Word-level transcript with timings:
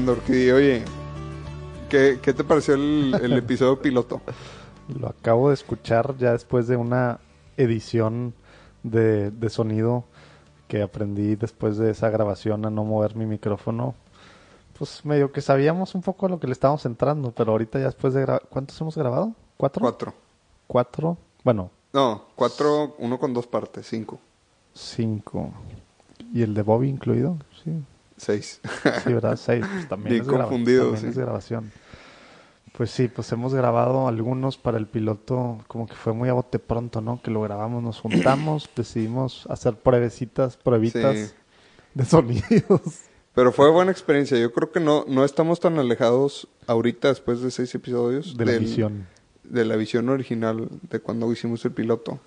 ¿Qué 0.00 0.10
onda? 0.10 0.22
Oye, 0.56 0.82
¿qué, 1.90 2.20
qué 2.22 2.32
te 2.32 2.42
pareció 2.42 2.74
el, 2.74 3.14
el 3.22 3.32
episodio 3.36 3.80
piloto? 3.82 4.22
Lo 4.98 5.08
acabo 5.08 5.48
de 5.48 5.54
escuchar 5.54 6.16
ya 6.16 6.32
después 6.32 6.66
de 6.68 6.76
una 6.76 7.20
edición 7.58 8.32
de, 8.82 9.30
de 9.30 9.50
sonido 9.50 10.04
que 10.68 10.82
aprendí 10.82 11.36
después 11.36 11.76
de 11.76 11.90
esa 11.90 12.08
grabación 12.08 12.64
a 12.64 12.70
no 12.70 12.84
mover 12.84 13.14
mi 13.14 13.26
micrófono. 13.26 13.94
Pues 14.78 15.04
medio 15.04 15.32
que 15.32 15.42
sabíamos 15.42 15.94
un 15.94 16.00
poco 16.00 16.26
a 16.26 16.28
lo 16.30 16.40
que 16.40 16.46
le 16.46 16.54
estábamos 16.54 16.86
entrando, 16.86 17.32
pero 17.32 17.52
ahorita 17.52 17.78
ya 17.78 17.86
después 17.86 18.14
de 18.14 18.22
grabar... 18.22 18.42
¿Cuántos 18.48 18.80
hemos 18.80 18.96
grabado? 18.96 19.34
¿Cuatro? 19.58 19.82
Cuatro. 19.82 20.14
¿Cuatro? 20.66 21.18
Bueno, 21.44 21.70
No, 21.92 22.24
cuatro, 22.36 22.94
uno 22.98 23.18
con 23.18 23.34
dos 23.34 23.46
partes, 23.46 23.86
cinco, 23.86 24.18
cinco. 24.72 25.52
¿Y 26.32 26.42
el 26.42 26.54
de 26.54 26.62
Bobby 26.62 26.88
incluido? 26.88 27.36
Sí, 27.62 27.70
seis. 28.20 28.60
sí 29.04 29.12
¿verdad? 29.12 29.36
Seis. 29.36 29.64
Pues 29.72 29.88
también 29.88 30.10
Bien 30.14 30.22
es 30.22 30.28
confundido, 30.28 30.82
también 30.92 31.02
sí. 31.02 31.08
es 31.08 31.18
grabación. 31.18 31.72
Pues 32.76 32.90
sí, 32.92 33.08
pues 33.08 33.30
hemos 33.32 33.52
grabado 33.52 34.06
algunos 34.08 34.56
para 34.56 34.78
el 34.78 34.86
piloto, 34.86 35.58
como 35.66 35.86
que 35.86 35.94
fue 35.94 36.12
muy 36.12 36.28
a 36.28 36.32
bote 36.32 36.58
pronto, 36.58 37.00
¿no? 37.00 37.20
Que 37.20 37.30
lo 37.30 37.42
grabamos, 37.42 37.82
nos 37.82 38.00
juntamos, 38.00 38.70
decidimos 38.76 39.46
hacer 39.50 39.74
pruebecitas, 39.74 40.56
pruebitas 40.56 41.16
Sí. 41.16 41.34
de 41.94 42.04
sonidos. 42.04 42.80
Pero 43.34 43.52
fue 43.52 43.70
buena 43.70 43.90
experiencia. 43.90 44.38
Yo 44.38 44.52
creo 44.52 44.70
que 44.72 44.80
no, 44.80 45.04
no 45.08 45.24
estamos 45.24 45.60
tan 45.60 45.78
alejados 45.78 46.48
ahorita, 46.66 47.08
después 47.08 47.40
de 47.42 47.50
seis 47.50 47.74
episodios, 47.74 48.36
de 48.36 48.44
la 48.46 48.52
del- 48.52 48.60
visión. 48.60 49.06
de 49.44 49.64
la 49.64 49.76
visión 49.76 50.08
original 50.08 50.68
de 50.88 51.00
cuando 51.00 51.30
hicimos 51.32 51.64
el 51.64 51.72
piloto. 51.72 52.20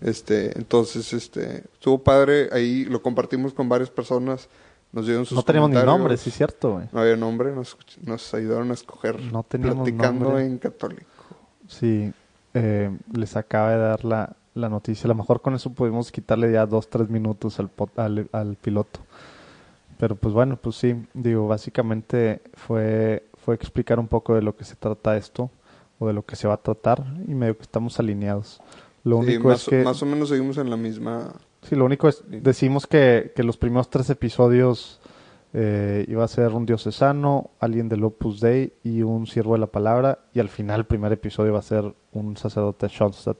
Este, 0.00 0.56
entonces, 0.56 1.12
este, 1.12 1.64
estuvo 1.74 2.02
padre. 2.02 2.48
Ahí 2.52 2.84
lo 2.84 3.02
compartimos 3.02 3.52
con 3.52 3.68
varias 3.68 3.90
personas. 3.90 4.48
Nos 4.92 5.06
dieron 5.06 5.26
sus 5.26 5.36
No 5.36 5.42
teníamos 5.42 5.70
ni 5.70 5.82
nombre, 5.82 6.16
sí 6.16 6.30
cierto, 6.30 6.72
güey. 6.74 6.86
No 6.92 7.00
había 7.00 7.16
nombre, 7.16 7.52
nos, 7.54 7.76
nos 8.04 8.32
ayudaron 8.34 8.70
a 8.70 8.74
escoger. 8.74 9.20
No 9.32 9.42
teníamos 9.42 9.76
platicando 9.88 10.24
nombre. 10.26 10.46
en 10.46 10.58
católico. 10.58 11.04
Sí, 11.66 12.12
eh, 12.54 12.90
les 13.12 13.36
acaba 13.36 13.70
de 13.72 13.76
dar 13.78 14.04
la, 14.04 14.36
la 14.54 14.68
noticia. 14.70 15.04
A 15.04 15.08
lo 15.08 15.14
mejor 15.14 15.42
con 15.42 15.54
eso 15.54 15.70
pudimos 15.70 16.10
quitarle 16.10 16.50
ya 16.50 16.64
dos, 16.64 16.88
tres 16.88 17.10
minutos 17.10 17.58
al, 17.60 17.70
al, 17.96 18.28
al 18.32 18.56
piloto. 18.56 19.00
Pero 19.98 20.16
pues 20.16 20.32
bueno, 20.32 20.56
pues 20.56 20.76
sí, 20.76 20.96
digo, 21.12 21.48
básicamente 21.48 22.40
fue, 22.54 23.24
fue 23.44 23.54
explicar 23.56 23.98
un 23.98 24.08
poco 24.08 24.34
de 24.34 24.42
lo 24.42 24.56
que 24.56 24.64
se 24.64 24.76
trata 24.76 25.16
esto 25.16 25.50
o 25.98 26.06
de 26.06 26.12
lo 26.12 26.24
que 26.24 26.36
se 26.36 26.46
va 26.48 26.54
a 26.54 26.62
tratar 26.62 27.04
y 27.26 27.34
medio 27.34 27.56
que 27.56 27.62
estamos 27.62 27.98
alineados. 27.98 28.60
Lo 29.04 29.20
Sí, 29.22 29.26
único 29.26 29.48
más, 29.48 29.62
es 29.62 29.68
que... 29.68 29.82
más 29.82 30.00
o 30.02 30.06
menos 30.06 30.28
seguimos 30.28 30.56
en 30.58 30.70
la 30.70 30.76
misma. 30.76 31.32
Sí, 31.68 31.76
lo 31.76 31.84
único 31.84 32.08
es, 32.08 32.22
decimos 32.28 32.86
que, 32.86 33.32
que 33.36 33.42
los 33.42 33.56
primeros 33.56 33.90
tres 33.90 34.08
episodios 34.10 35.00
eh, 35.52 36.04
iba 36.08 36.24
a 36.24 36.28
ser 36.28 36.48
un 36.52 36.64
diocesano, 36.66 37.50
alguien 37.60 37.88
del 37.88 38.04
Opus 38.04 38.40
Dei 38.40 38.72
y 38.84 39.02
un 39.02 39.26
siervo 39.26 39.54
de 39.54 39.60
la 39.60 39.66
palabra, 39.66 40.20
y 40.32 40.40
al 40.40 40.48
final 40.48 40.80
el 40.80 40.86
primer 40.86 41.12
episodio 41.12 41.52
va 41.52 41.58
a 41.58 41.62
ser 41.62 41.92
un 42.12 42.36
sacerdote 42.36 42.88
Schoenstatt. 42.88 43.36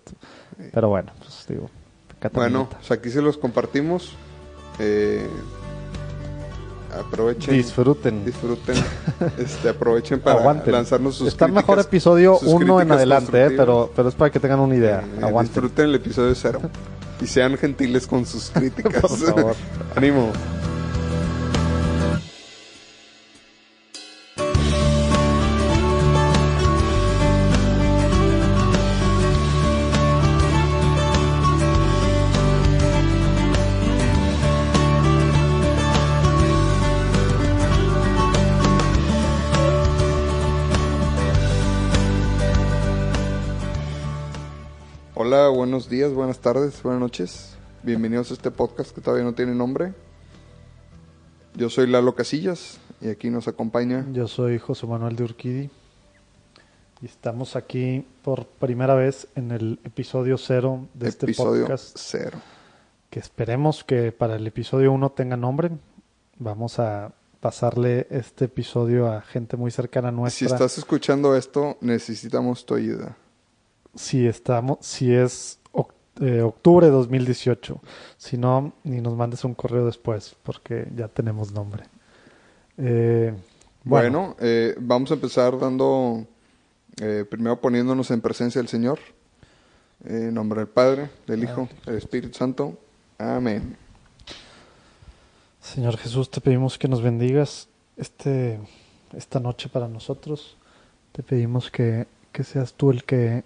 Pero 0.72 0.88
bueno, 0.88 1.12
pues 1.18 1.46
digo, 1.48 1.68
Bueno, 2.32 2.68
pues 2.70 2.90
aquí 2.90 3.08
se 3.10 3.22
los 3.22 3.38
compartimos. 3.38 4.12
Eh, 4.78 5.26
aprovechen. 6.98 7.54
disfruten. 7.54 8.24
disfruten. 8.24 8.76
este, 9.38 9.68
aprovechen 9.70 10.20
para 10.20 10.40
Aguanten. 10.40 10.72
lanzarnos 10.72 11.14
sus 11.16 11.28
Está 11.28 11.46
críticas. 11.46 11.68
mejor 11.68 11.84
episodio 11.84 12.38
1 12.40 12.80
en 12.82 12.92
adelante, 12.92 13.46
eh, 13.46 13.50
pero, 13.56 13.90
pero 13.94 14.08
es 14.08 14.14
para 14.14 14.30
que 14.30 14.40
tengan 14.40 14.60
una 14.60 14.74
idea. 14.76 15.00
Eh, 15.00 15.24
Aguanten. 15.24 15.54
Disfruten 15.54 15.84
el 15.86 15.94
episodio 15.94 16.34
cero. 16.34 16.60
Y 17.20 17.26
sean 17.26 17.56
gentiles 17.56 18.06
con 18.06 18.24
sus 18.26 18.50
críticas. 18.54 19.00
Por 19.02 19.18
favor. 19.18 19.56
Ánimo. 19.96 20.32
Hola, 45.30 45.48
buenos 45.50 45.90
días, 45.90 46.14
buenas 46.14 46.38
tardes, 46.38 46.82
buenas 46.82 47.02
noches. 47.02 47.58
Bienvenidos 47.82 48.30
a 48.30 48.32
este 48.32 48.50
podcast 48.50 48.94
que 48.94 49.02
todavía 49.02 49.26
no 49.26 49.34
tiene 49.34 49.54
nombre. 49.54 49.92
Yo 51.54 51.68
soy 51.68 51.86
Lalo 51.86 52.14
Casillas 52.14 52.78
y 53.02 53.08
aquí 53.10 53.28
nos 53.28 53.46
acompaña. 53.46 54.06
Yo 54.10 54.26
soy 54.26 54.58
José 54.58 54.86
Manuel 54.86 55.16
de 55.16 55.24
Urquidi 55.24 55.70
y 57.02 57.04
estamos 57.04 57.56
aquí 57.56 58.06
por 58.22 58.46
primera 58.46 58.94
vez 58.94 59.28
en 59.34 59.50
el 59.50 59.78
episodio 59.84 60.38
cero 60.38 60.88
de 60.94 61.10
este 61.10 61.26
episodio 61.26 61.64
podcast. 61.66 61.94
cero. 61.98 62.38
que 63.10 63.20
esperemos 63.20 63.84
que 63.84 64.12
para 64.12 64.36
el 64.36 64.46
episodio 64.46 64.92
1 64.92 65.10
tenga 65.10 65.36
nombre. 65.36 65.72
Vamos 66.38 66.78
a 66.78 67.12
pasarle 67.40 68.06
este 68.08 68.46
episodio 68.46 69.12
a 69.12 69.20
gente 69.20 69.58
muy 69.58 69.72
cercana 69.72 70.08
a 70.08 70.12
Si 70.12 70.16
nuestra. 70.16 70.46
estás 70.46 70.78
escuchando 70.78 71.36
esto, 71.36 71.76
necesitamos 71.82 72.64
tu 72.64 72.76
ayuda. 72.76 73.14
Si 73.98 74.26
estamos, 74.26 74.78
si 74.80 75.12
es 75.12 75.58
eh, 76.20 76.42
octubre 76.42 76.86
de 76.86 76.92
2018. 76.92 77.80
Si 78.16 78.36
no, 78.36 78.72
ni 78.82 79.00
nos 79.00 79.14
mandes 79.14 79.44
un 79.44 79.54
correo 79.54 79.86
después, 79.86 80.34
porque 80.42 80.88
ya 80.96 81.06
tenemos 81.06 81.52
nombre. 81.52 81.84
Eh, 82.76 83.32
bueno, 83.84 84.20
Bueno, 84.20 84.36
eh, 84.40 84.74
vamos 84.80 85.10
a 85.12 85.14
empezar 85.14 85.58
dando, 85.58 86.26
primero 87.30 87.60
poniéndonos 87.60 88.10
en 88.10 88.20
presencia 88.20 88.60
del 88.60 88.68
Señor. 88.68 88.98
En 90.04 90.34
nombre 90.34 90.60
del 90.60 90.68
Padre, 90.68 91.10
del 91.26 91.44
Hijo, 91.44 91.68
del 91.86 91.96
Espíritu 91.96 92.36
Santo. 92.36 92.76
Amén. 93.16 93.76
Señor 95.60 95.96
Jesús, 95.98 96.30
te 96.30 96.40
pedimos 96.40 96.78
que 96.78 96.88
nos 96.88 97.02
bendigas 97.02 97.68
este, 97.96 98.58
esta 99.12 99.38
noche 99.38 99.68
para 99.68 99.86
nosotros. 99.86 100.56
Te 101.12 101.22
pedimos 101.22 101.70
que, 101.70 102.06
que 102.32 102.42
seas 102.42 102.74
tú 102.74 102.90
el 102.90 103.04
que, 103.04 103.44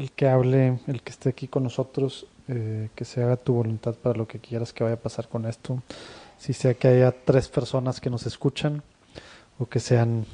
el 0.00 0.10
que 0.12 0.28
hable, 0.28 0.78
el 0.86 1.02
que 1.02 1.10
esté 1.10 1.28
aquí 1.28 1.46
con 1.46 1.62
nosotros, 1.62 2.26
eh, 2.48 2.88
que 2.94 3.04
se 3.04 3.22
haga 3.22 3.36
tu 3.36 3.52
voluntad 3.54 3.94
para 3.94 4.16
lo 4.16 4.26
que 4.26 4.38
quieras 4.38 4.72
que 4.72 4.82
vaya 4.82 4.96
a 4.96 5.00
pasar 5.00 5.28
con 5.28 5.46
esto. 5.46 5.82
Si 6.38 6.52
sea 6.52 6.74
que 6.74 6.88
haya 6.88 7.12
tres 7.12 7.48
personas 7.48 8.00
que 8.00 8.10
nos 8.10 8.26
escuchan 8.26 8.82
o 9.58 9.66
que 9.66 9.78
sean 9.78 10.24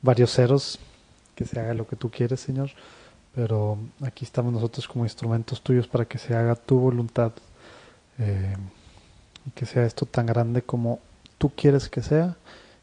varios 0.00 0.32
ceros, 0.32 0.78
que 1.34 1.44
se 1.44 1.58
haga 1.58 1.74
lo 1.74 1.86
que 1.86 1.96
tú 1.96 2.10
quieres, 2.10 2.40
Señor. 2.40 2.70
Pero 3.34 3.78
aquí 4.02 4.24
estamos 4.24 4.52
nosotros 4.52 4.86
como 4.86 5.04
instrumentos 5.04 5.60
tuyos 5.60 5.88
para 5.88 6.04
que 6.04 6.18
se 6.18 6.36
haga 6.36 6.54
tu 6.54 6.78
voluntad. 6.78 7.32
eh, 8.18 8.54
y 9.46 9.50
que 9.50 9.66
sea 9.66 9.84
esto 9.84 10.06
tan 10.06 10.26
grande 10.26 10.62
como 10.62 11.00
tú 11.38 11.52
quieres 11.54 11.88
que 11.88 12.02
sea 12.02 12.36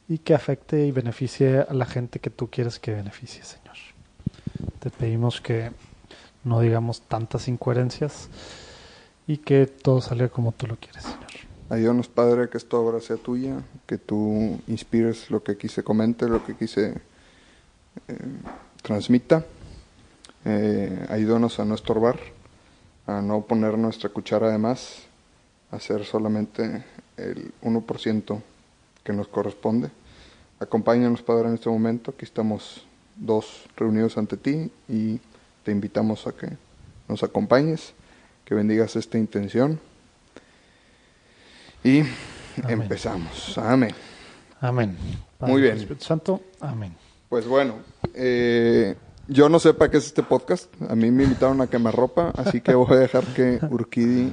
y 0.07 0.19
que 0.19 0.33
afecte 0.33 0.85
y 0.85 0.91
beneficie 0.91 1.59
a 1.59 1.73
la 1.73 1.85
gente 1.85 2.19
que 2.19 2.29
tú 2.29 2.49
quieres 2.49 2.79
que 2.79 2.93
beneficie, 2.93 3.43
Señor. 3.43 3.75
Te 4.79 4.89
pedimos 4.89 5.41
que 5.41 5.71
no 6.43 6.59
digamos 6.59 7.01
tantas 7.01 7.47
incoherencias 7.47 8.29
y 9.27 9.37
que 9.37 9.67
todo 9.67 10.01
salga 10.01 10.29
como 10.29 10.51
tú 10.51 10.67
lo 10.67 10.77
quieres, 10.77 11.03
Señor. 11.03 11.31
Ayúdanos, 11.69 12.09
Padre, 12.09 12.49
que 12.49 12.57
esta 12.57 12.75
obra 12.75 12.99
sea 12.99 13.15
tuya, 13.15 13.61
que 13.85 13.97
tú 13.97 14.59
inspires 14.67 15.31
lo 15.31 15.41
que 15.41 15.53
aquí 15.53 15.69
se 15.69 15.83
comente, 15.83 16.27
lo 16.27 16.43
que 16.45 16.51
aquí 16.51 16.67
se 16.67 16.89
eh, 18.07 18.17
transmita. 18.81 19.45
Eh, 20.43 21.07
ayúdanos 21.09 21.59
a 21.59 21.65
no 21.65 21.75
estorbar, 21.75 22.19
a 23.07 23.21
no 23.21 23.41
poner 23.43 23.77
nuestra 23.77 24.09
cuchara 24.09 24.49
de 24.49 24.57
más, 24.57 25.03
a 25.71 25.77
hacer 25.77 26.03
solamente 26.03 26.83
el 27.15 27.53
1% 27.61 28.41
que 29.03 29.13
nos 29.13 29.29
corresponde. 29.29 29.89
Acompáñanos, 30.59 31.21
Padre, 31.21 31.47
en 31.47 31.53
este 31.53 31.69
momento. 31.69 32.11
Aquí 32.11 32.25
estamos 32.25 32.85
dos 33.15 33.65
reunidos 33.77 34.17
ante 34.17 34.35
ti 34.35 34.71
y 34.89 35.21
te 35.63 35.71
invitamos 35.71 36.27
a 36.27 36.31
que 36.31 36.49
nos 37.07 37.23
acompañes, 37.23 37.93
que 38.45 38.55
bendigas 38.55 38.95
esta 38.95 39.17
intención. 39.17 39.79
Y 41.83 42.01
Amén. 42.63 42.81
empezamos. 42.81 43.57
Amén. 43.57 43.93
Amén. 44.59 44.97
Muy 45.39 45.61
bien. 45.61 45.77
Espíritu 45.77 46.03
Santo, 46.03 46.41
amén. 46.59 46.95
Pues 47.29 47.47
bueno, 47.47 47.75
eh, 48.13 48.95
yo 49.27 49.49
no 49.49 49.59
sé 49.59 49.73
para 49.73 49.89
qué 49.89 49.97
es 49.97 50.05
este 50.05 50.23
podcast. 50.23 50.69
A 50.89 50.95
mí 50.95 51.09
me 51.11 51.23
invitaron 51.23 51.61
a 51.61 51.67
quemar 51.67 51.95
ropa, 51.95 52.31
así 52.35 52.61
que 52.61 52.75
voy 52.75 52.93
a 52.93 52.99
dejar 52.99 53.23
que 53.33 53.59
Urquidi 53.69 54.31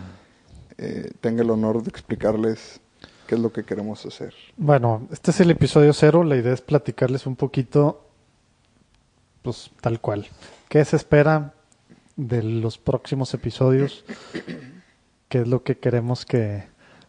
eh, 0.77 1.11
tenga 1.21 1.43
el 1.43 1.51
honor 1.51 1.83
de 1.83 1.91
explicarles 1.91 2.81
qué 3.27 3.37
es 3.37 3.41
lo 3.41 3.53
que 3.53 3.65
queremos 3.65 4.05
hacer. 4.05 4.35
Bueno, 4.57 5.07
este 5.13 5.31
es 5.31 5.41
el 5.41 5.51
episodio 5.51 5.93
cero. 5.93 6.25
La 6.25 6.37
idea 6.37 6.53
es 6.53 6.61
platicarles 6.61 7.27
un 7.27 7.37
poquito, 7.37 8.05
pues 9.43 9.71
tal 9.81 10.01
cual. 10.01 10.27
¿Qué 10.69 10.85
se 10.85 10.97
espera 10.97 11.55
de 12.17 12.43
los 12.43 12.79
próximos 12.79 13.33
episodios? 13.35 14.05
¿Qué 15.29 15.41
es 15.41 15.49
lo 15.49 15.63
que 15.63 15.79
queremos 15.79 16.25
que 16.27 16.65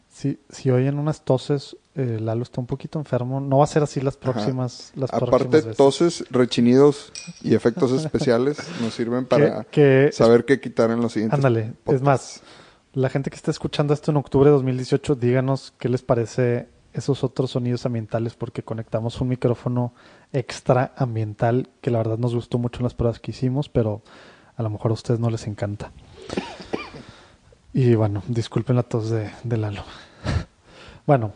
si, 0.10 0.40
si 0.50 0.72
oyen 0.72 0.98
unas 0.98 1.24
toses, 1.24 1.78
eh, 1.96 2.18
Lalo 2.20 2.44
está 2.44 2.60
un 2.62 2.68
poquito 2.68 3.00
enfermo. 3.00 3.40
No 3.40 3.60
va 3.60 3.64
a 3.66 3.68
ser 3.68 3.84
así 3.84 4.02
las 4.02 4.18
próximas, 4.18 4.92
las 4.96 5.10
próximas 5.12 5.42
Aparte, 5.42 5.58
veces. 5.58 5.78
toses, 5.78 6.26
rechinidos 6.32 7.12
y 7.42 7.54
efectos 7.54 7.92
especiales 7.92 8.58
nos 8.82 8.94
sirven 8.94 9.26
para 9.26 9.64
que- 9.72 10.10
saber 10.12 10.46
qué 10.46 10.60
quitar 10.60 10.90
en 10.92 11.02
los 11.02 11.14
siguientes. 11.14 11.38
Ándale, 11.38 11.74
es 11.86 12.02
más, 12.02 12.42
la 12.94 13.10
gente 13.10 13.30
que 13.30 13.36
está 13.36 13.52
escuchando 13.52 13.94
esto 13.94 14.12
en 14.12 14.18
octubre 14.18 14.50
de 14.50 14.54
2018, 14.56 15.16
díganos 15.16 15.74
qué 15.78 15.90
les 15.90 16.02
parece 16.02 16.68
esos 17.00 17.24
otros 17.24 17.52
sonidos 17.52 17.86
ambientales, 17.86 18.36
porque 18.36 18.64
conectamos 18.64 19.20
un 19.20 19.30
micrófono 19.30 19.94
extra 20.32 20.94
ambiental 20.96 21.70
que 21.82 21.92
la 21.92 21.98
verdad 21.98 22.18
nos 22.18 22.36
gustó 22.36 22.58
mucho 22.58 22.80
en 22.80 22.84
las 22.84 22.94
pruebas 22.94 23.20
que 23.20 23.32
hicimos, 23.32 23.70
pero 23.70 24.02
a 24.56 24.64
lo 24.64 24.70
mejor 24.70 24.92
a 24.92 24.94
ustedes 24.94 25.20
no 25.20 25.30
les 25.30 25.48
encanta. 25.48 25.92
Y 27.74 27.96
bueno, 27.96 28.24
disculpen 28.28 28.76
la 28.76 28.84
tos 28.84 29.10
de, 29.10 29.32
Lalo. 29.58 29.84
Bueno, 31.08 31.32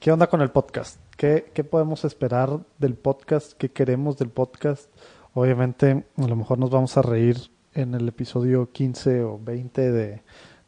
¿qué 0.00 0.12
onda 0.12 0.28
con 0.28 0.40
el 0.40 0.50
podcast? 0.50 0.98
¿Qué, 1.18 1.50
¿Qué 1.52 1.62
podemos 1.62 2.06
esperar 2.06 2.60
del 2.78 2.94
podcast? 2.94 3.52
¿Qué 3.52 3.70
queremos 3.70 4.16
del 4.16 4.30
podcast? 4.30 4.88
Obviamente, 5.34 6.06
a 6.16 6.26
lo 6.26 6.36
mejor 6.36 6.58
nos 6.58 6.70
vamos 6.70 6.96
a 6.96 7.02
reír 7.02 7.50
en 7.74 7.94
el 7.94 8.08
episodio 8.08 8.70
15 8.72 9.24
o 9.24 9.38
20 9.38 9.92
de, 9.92 10.22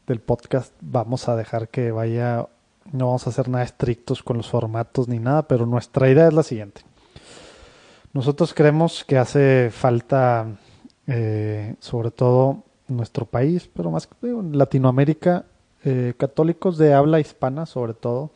del 0.05 0.19
podcast. 0.19 0.73
Vamos 0.81 1.29
a 1.29 1.35
dejar 1.35 1.69
que 1.69 1.91
vaya, 1.91 2.47
no 2.91 3.07
vamos 3.07 3.27
a 3.27 3.29
hacer 3.29 3.49
nada 3.49 3.63
estrictos 3.63 4.23
con 4.23 4.37
los 4.37 4.49
formatos 4.49 5.07
ni 5.07 5.19
nada, 5.19 5.47
pero 5.47 5.65
nuestra 5.65 6.09
idea 6.09 6.27
es 6.27 6.33
la 6.33 6.43
siguiente. 6.43 6.81
Nosotros 8.13 8.53
creemos 8.53 9.03
que 9.03 9.17
hace 9.17 9.69
falta, 9.71 10.47
eh, 11.05 11.75
sobre 11.79 12.11
todo 12.11 12.63
nuestro 12.87 13.25
país, 13.25 13.69
pero 13.73 13.91
más 13.91 14.07
que 14.07 14.15
Latinoamérica, 14.51 15.45
eh, 15.83 16.13
católicos 16.17 16.77
de 16.77 16.93
habla 16.93 17.19
hispana, 17.19 17.65
sobre 17.65 17.93
todo, 17.93 18.31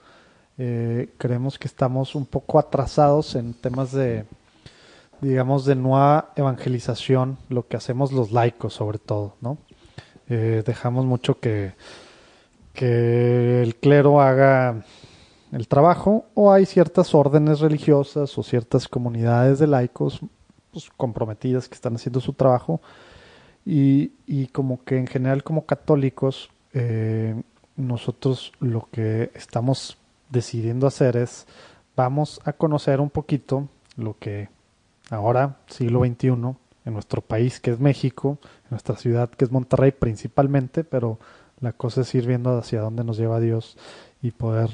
eh, 0.57 1.09
creemos 1.17 1.57
que 1.57 1.67
estamos 1.67 2.13
un 2.13 2.25
poco 2.25 2.59
atrasados 2.59 3.35
en 3.35 3.53
temas 3.53 3.91
de, 3.91 4.25
digamos, 5.21 5.65
de 5.65 5.75
nueva 5.75 6.31
evangelización, 6.35 7.37
lo 7.49 7.67
que 7.67 7.77
hacemos 7.77 8.11
los 8.11 8.31
laicos, 8.31 8.73
sobre 8.73 8.99
todo, 8.99 9.35
¿no? 9.41 9.57
Dejamos 10.27 11.05
mucho 11.05 11.41
que, 11.41 11.73
que 12.73 13.61
el 13.61 13.75
clero 13.75 14.21
haga 14.21 14.83
el 15.51 15.67
trabajo 15.67 16.25
o 16.33 16.51
hay 16.51 16.65
ciertas 16.65 17.13
órdenes 17.13 17.59
religiosas 17.59 18.37
o 18.37 18.43
ciertas 18.43 18.87
comunidades 18.87 19.59
de 19.59 19.67
laicos 19.67 20.21
pues, 20.71 20.89
comprometidas 20.95 21.67
que 21.67 21.75
están 21.75 21.95
haciendo 21.95 22.19
su 22.19 22.33
trabajo. 22.33 22.81
Y, 23.65 24.13
y 24.25 24.47
como 24.47 24.83
que 24.83 24.97
en 24.97 25.07
general 25.07 25.43
como 25.43 25.65
católicos 25.65 26.49
eh, 26.73 27.39
nosotros 27.75 28.53
lo 28.59 28.87
que 28.91 29.31
estamos 29.35 29.97
decidiendo 30.29 30.87
hacer 30.87 31.17
es 31.17 31.45
vamos 31.95 32.39
a 32.45 32.53
conocer 32.53 33.01
un 33.01 33.09
poquito 33.09 33.67
lo 33.97 34.17
que 34.17 34.49
ahora, 35.09 35.57
siglo 35.67 36.03
XXI, 36.05 36.27
en 36.85 36.93
nuestro 36.93 37.21
país 37.21 37.59
que 37.59 37.71
es 37.71 37.79
México, 37.79 38.39
en 38.41 38.69
nuestra 38.71 38.95
ciudad 38.95 39.29
que 39.29 39.45
es 39.45 39.51
Monterrey 39.51 39.91
principalmente, 39.91 40.83
pero 40.83 41.19
la 41.61 41.71
cosa 41.73 42.01
es 42.01 42.13
ir 42.15 42.27
viendo 42.27 42.57
hacia 42.57 42.81
dónde 42.81 43.03
nos 43.03 43.17
lleva 43.17 43.39
Dios 43.39 43.77
y 44.21 44.31
poder 44.31 44.69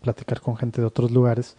platicar 0.00 0.40
con 0.40 0.56
gente 0.56 0.80
de 0.80 0.86
otros 0.86 1.10
lugares. 1.10 1.56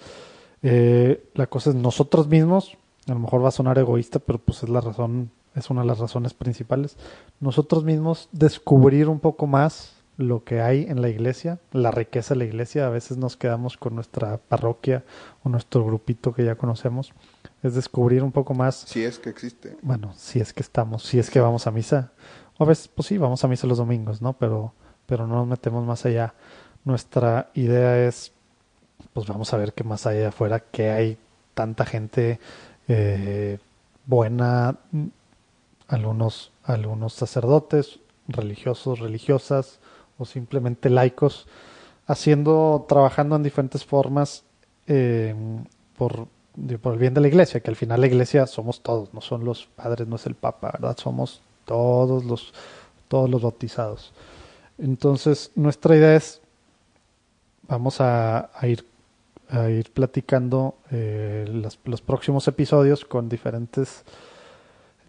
Eh, 0.63 1.29
la 1.35 1.47
cosa 1.47 1.69
es 1.69 1.75
nosotros 1.75 2.27
mismos, 2.27 2.77
a 3.07 3.13
lo 3.13 3.19
mejor 3.19 3.43
va 3.43 3.49
a 3.49 3.51
sonar 3.51 3.77
egoísta, 3.77 4.19
pero 4.19 4.39
pues 4.39 4.63
es 4.63 4.69
la 4.69 4.81
razón, 4.81 5.31
es 5.55 5.69
una 5.69 5.81
de 5.81 5.87
las 5.87 5.99
razones 5.99 6.33
principales. 6.33 6.97
Nosotros 7.39 7.83
mismos 7.83 8.29
descubrir 8.31 9.07
un 9.09 9.19
poco 9.19 9.47
más 9.47 9.95
lo 10.17 10.43
que 10.43 10.59
hay 10.59 10.83
en 10.83 11.01
la 11.01 11.07
iglesia, 11.07 11.59
la 11.71 11.91
riqueza 11.91 12.33
de 12.33 12.39
la 12.39 12.45
iglesia. 12.45 12.85
A 12.85 12.89
veces 12.89 13.17
nos 13.17 13.37
quedamos 13.37 13.77
con 13.77 13.95
nuestra 13.95 14.37
parroquia 14.37 15.05
o 15.43 15.49
nuestro 15.49 15.85
grupito 15.85 16.33
que 16.33 16.43
ya 16.43 16.55
conocemos. 16.55 17.13
Es 17.63 17.73
descubrir 17.73 18.21
un 18.21 18.33
poco 18.33 18.53
más 18.53 18.75
Si 18.75 19.03
es 19.03 19.17
que 19.17 19.29
existe. 19.29 19.77
bueno, 19.81 20.13
si 20.17 20.39
es 20.39 20.53
que 20.53 20.61
estamos, 20.61 21.03
si 21.03 21.19
es 21.19 21.29
que 21.29 21.39
vamos 21.39 21.67
a 21.67 21.71
misa. 21.71 22.11
A 22.59 22.65
veces, 22.65 22.89
pues 22.89 23.07
sí, 23.07 23.17
vamos 23.17 23.43
a 23.43 23.47
misa 23.47 23.67
los 23.67 23.77
domingos, 23.77 24.21
¿no? 24.21 24.33
Pero, 24.33 24.73
pero 25.05 25.25
no 25.25 25.35
nos 25.35 25.47
metemos 25.47 25.85
más 25.85 26.05
allá. 26.05 26.33
Nuestra 26.83 27.49
idea 27.53 28.05
es, 28.05 28.33
pues 29.13 29.27
vamos 29.27 29.53
a 29.53 29.57
ver 29.57 29.73
qué 29.73 29.85
más 29.85 30.05
hay 30.05 30.23
afuera, 30.23 30.59
que 30.59 30.89
hay 30.89 31.17
tanta 31.53 31.85
gente 31.85 32.39
eh, 32.89 33.59
buena, 34.05 34.77
algunos, 35.87 36.51
algunos 36.63 37.13
sacerdotes, 37.13 37.99
religiosos, 38.27 38.99
religiosas, 38.99 39.79
o 40.17 40.25
simplemente 40.25 40.89
laicos, 40.89 41.47
haciendo, 42.07 42.85
trabajando 42.89 43.37
en 43.37 43.43
diferentes 43.43 43.85
formas 43.85 44.43
eh, 44.87 45.33
por, 45.97 46.27
por 46.81 46.93
el 46.93 46.99
bien 46.99 47.13
de 47.13 47.21
la 47.21 47.29
iglesia, 47.29 47.61
que 47.61 47.69
al 47.69 47.77
final 47.77 48.01
la 48.01 48.07
iglesia 48.07 48.47
somos 48.47 48.81
todos, 48.81 49.13
no 49.13 49.21
son 49.21 49.45
los 49.45 49.67
padres, 49.67 50.07
no 50.09 50.17
es 50.17 50.25
el 50.25 50.35
papa, 50.35 50.71
¿verdad? 50.73 50.97
Somos 50.97 51.41
todos 51.69 52.25
los, 52.25 52.41
todos 53.07 53.29
los 53.29 53.41
bautizados. 53.41 54.11
Entonces, 54.79 55.51
nuestra 55.55 55.95
idea 55.95 56.15
es, 56.15 56.41
vamos 57.67 58.01
a, 58.01 58.49
a 58.59 58.67
ir, 58.67 58.81
a 59.49 59.69
ir 59.69 59.91
platicando 59.91 60.75
eh, 60.91 61.45
las- 61.63 61.77
los 61.85 62.01
próximos 62.01 62.47
episodios 62.47 63.05
con 63.05 63.29
diferentes 63.29 64.03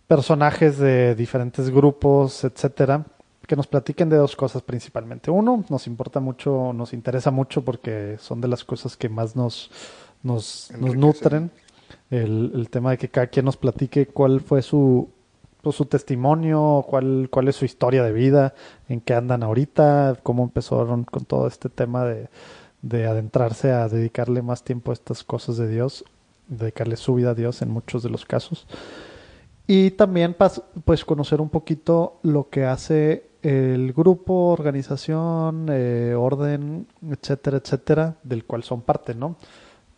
personajes 0.07 0.77
de 0.79 1.15
diferentes 1.15 1.71
grupos, 1.71 2.45
etcétera, 2.45 3.05
que 3.47 3.57
nos 3.57 3.67
platiquen 3.67 4.09
de 4.11 4.17
dos 4.17 4.35
cosas 4.37 4.63
principalmente. 4.63 5.31
Uno, 5.31 5.65
nos 5.69 5.87
importa 5.87 6.21
mucho, 6.21 6.73
nos 6.73 6.93
interesa 6.93 7.31
mucho 7.31 7.63
porque 7.63 8.17
son 8.21 8.41
de 8.41 8.49
las 8.49 8.65
cosas 8.65 8.97
que 8.97 9.09
más 9.09 9.35
nos, 9.37 9.71
nos, 10.23 10.71
nutren. 10.97 11.51
El, 12.11 12.53
el 12.55 12.69
tema 12.69 12.91
de 12.91 12.99
que 12.99 13.09
cada 13.09 13.29
quien 13.29 13.45
nos 13.47 13.57
platique 13.57 14.07
cuál 14.07 14.41
fue 14.41 14.63
su, 14.63 15.09
pues, 15.63 15.77
su 15.77 15.85
testimonio, 15.87 16.85
cuál, 16.89 17.29
cuál 17.31 17.49
es 17.49 17.57
su 17.57 17.65
historia 17.65 18.03
de 18.03 18.13
vida, 18.13 18.55
en 18.89 19.01
qué 19.01 19.15
andan 19.15 19.43
ahorita, 19.43 20.19
cómo 20.23 20.43
empezaron 20.43 21.05
con 21.05 21.25
todo 21.25 21.47
este 21.47 21.69
tema 21.69 22.05
de, 22.05 22.29
de 22.83 23.07
adentrarse 23.07 23.73
a 23.73 23.89
dedicarle 23.89 24.43
más 24.43 24.65
tiempo 24.65 24.91
a 24.91 24.95
estas 24.95 25.25
cosas 25.25 25.57
de 25.57 25.69
Dios, 25.69 26.05
dedicarle 26.49 26.97
su 26.97 27.15
vida 27.15 27.31
a 27.31 27.35
Dios 27.35 27.63
en 27.63 27.71
muchos 27.71 28.03
de 28.03 28.11
los 28.11 28.25
casos. 28.25 28.67
Y 29.67 29.93
también 29.93 30.37
pues 30.85 31.05
conocer 31.05 31.41
un 31.41 31.49
poquito 31.49 32.19
lo 32.23 32.49
que 32.51 32.65
hace 32.65 33.31
el 33.43 33.93
grupo, 33.93 34.49
organización, 34.49 35.69
eh, 35.71 36.15
orden, 36.17 36.87
etcétera, 37.09 37.59
etcétera, 37.59 38.17
del 38.23 38.45
cual 38.45 38.65
son 38.65 38.83
parte, 38.83 39.15
¿no? 39.15 39.37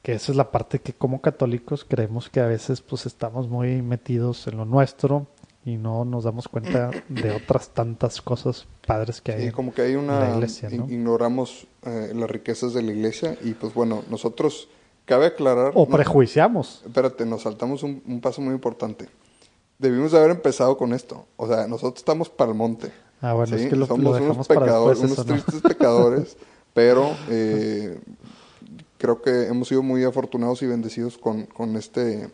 Que 0.03 0.13
esa 0.13 0.33
es 0.33 0.37
la 0.37 0.51
parte 0.51 0.81
que 0.81 0.93
como 0.93 1.23
católicos 1.23 1.87
creemos 1.89 2.29
que 2.29 2.41
a 2.41 2.47
veces 2.47 2.83
pues 2.83 3.07
estamos 3.07 3.49
muy 3.49 3.81
metidos 3.83 4.47
en 4.47 4.59
lo 4.59 4.65
nuestro 4.65 5.27
y 5.65 5.77
no 5.77 6.05
nos 6.05 6.25
damos 6.25 6.49
cuenta 6.49 6.91
de 7.09 7.31
otras 7.31 7.69
tantas 7.71 8.21
cosas 8.21 8.67
padres 8.87 9.21
que 9.21 9.33
hay. 9.33 9.47
Sí, 9.47 9.53
como 9.53 9.73
que 9.73 9.83
hay 9.83 9.95
una... 9.95 10.21
la 10.21 10.35
iglesia, 10.35 10.69
¿no? 10.71 10.85
in- 10.87 10.91
Ignoramos 10.93 11.67
eh, 11.85 12.13
las 12.15 12.29
riquezas 12.31 12.75
de 12.75 12.83
la 12.83 12.93
iglesia 12.93 13.37
y 13.43 13.53
pues 13.55 13.73
bueno, 13.75 14.03
nosotros, 14.11 14.69
cabe 15.05 15.27
aclarar... 15.27 15.73
O 15.75 15.87
no- 15.87 15.97
prejuiciamos. 15.97 16.83
Espérate, 16.85 17.25
nos 17.27 17.43
saltamos 17.43 17.83
un, 17.85 18.03
un 18.07 18.21
paso 18.21 18.41
muy 18.41 18.55
importante. 18.55 19.09
Debimos 19.79 20.13
de 20.13 20.19
haber 20.19 20.31
empezado 20.33 20.77
con 20.77 20.93
esto. 20.93 21.27
O 21.37 21.47
sea, 21.47 21.67
nosotros 21.69 21.99
estamos 22.01 22.29
para 22.29 22.51
el 22.51 22.57
monte. 22.57 22.91
Ah, 23.21 23.35
bueno, 23.35 23.57
¿sí? 23.57 23.65
es 23.65 23.71
que 23.71 23.77
lo, 23.77 23.87
Somos 23.87 24.19
lo 24.21 24.33
unos 24.33 24.49
pecadores, 24.49 24.99
unos 24.99 25.13
eso, 25.13 25.25
¿no? 25.25 25.33
tristes 25.33 25.61
pecadores, 25.61 26.37
pero 26.75 27.09
eh, 27.29 28.01
creo 28.99 29.23
que 29.23 29.47
hemos 29.47 29.69
sido 29.69 29.83
muy 29.83 30.03
afortunados 30.03 30.61
y 30.63 30.67
bendecidos 30.67 31.19
con, 31.19 31.47
con 31.47 31.77
este 31.77 32.31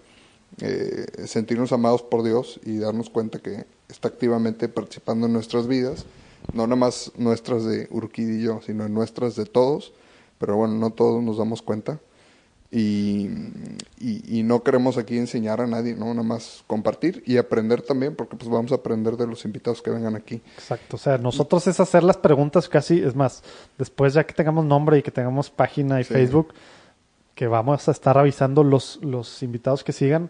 eh, 0.61 1.07
sentirnos 1.27 1.73
amados 1.73 2.03
por 2.03 2.23
Dios 2.23 2.61
y 2.65 2.79
darnos 2.79 3.11
cuenta 3.11 3.39
que 3.39 3.67
está 3.89 4.09
activamente 4.09 4.69
participando 4.69 5.27
en 5.27 5.33
nuestras 5.33 5.67
vidas, 5.67 6.05
no 6.53 6.67
nada 6.67 6.77
más 6.77 7.13
nuestras 7.17 7.65
de 7.65 7.89
Urquid 7.91 8.29
y 8.29 8.43
yo, 8.43 8.61
sino 8.65 8.85
en 8.87 8.95
nuestras 8.95 9.37
de 9.37 9.45
todos, 9.45 9.93
pero 10.39 10.57
bueno, 10.57 10.75
no 10.75 10.91
todos 10.91 11.23
nos 11.23 11.39
damos 11.39 11.63
cuenta. 11.63 12.01
Y, 12.71 13.31
y, 13.99 14.41
y 14.41 14.43
no 14.43 14.63
queremos 14.63 14.99
aquí 14.99 15.17
enseñar 15.17 15.63
a 15.63 15.67
nadie, 15.67 15.95
¿no? 15.95 16.07
Nada 16.13 16.23
más 16.23 16.65
compartir 16.67 17.23
y 17.25 17.39
aprender 17.39 17.81
también, 17.81 18.15
porque 18.15 18.37
pues 18.37 18.51
vamos 18.51 18.73
a 18.73 18.75
aprender 18.75 19.17
de 19.17 19.27
los 19.27 19.47
invitados 19.47 19.81
que 19.81 19.91
vengan 19.91 20.15
aquí. 20.17 20.43
Exacto, 20.59 20.97
o 20.97 20.99
sea, 20.99 21.17
nosotros 21.17 21.67
es 21.67 21.81
hacer 21.81 22.03
las 22.03 22.19
preguntas 22.19 22.69
casi, 22.69 23.01
es 23.03 23.15
más, 23.17 23.43
después 23.79 24.13
ya 24.13 24.25
que 24.27 24.35
tengamos 24.35 24.67
nombre 24.67 24.99
y 24.99 25.03
que 25.03 25.11
tengamos 25.11 25.49
página 25.49 25.99
y 25.99 26.05
Sí. 26.05 26.13
Facebook, 26.13 26.49
que 27.39 27.47
vamos 27.47 27.87
a 27.87 27.93
estar 27.93 28.19
avisando 28.19 28.65
los, 28.65 28.99
los 29.01 29.45
invitados 29.45 29.85
que 29.85 29.93
sigan, 29.93 30.29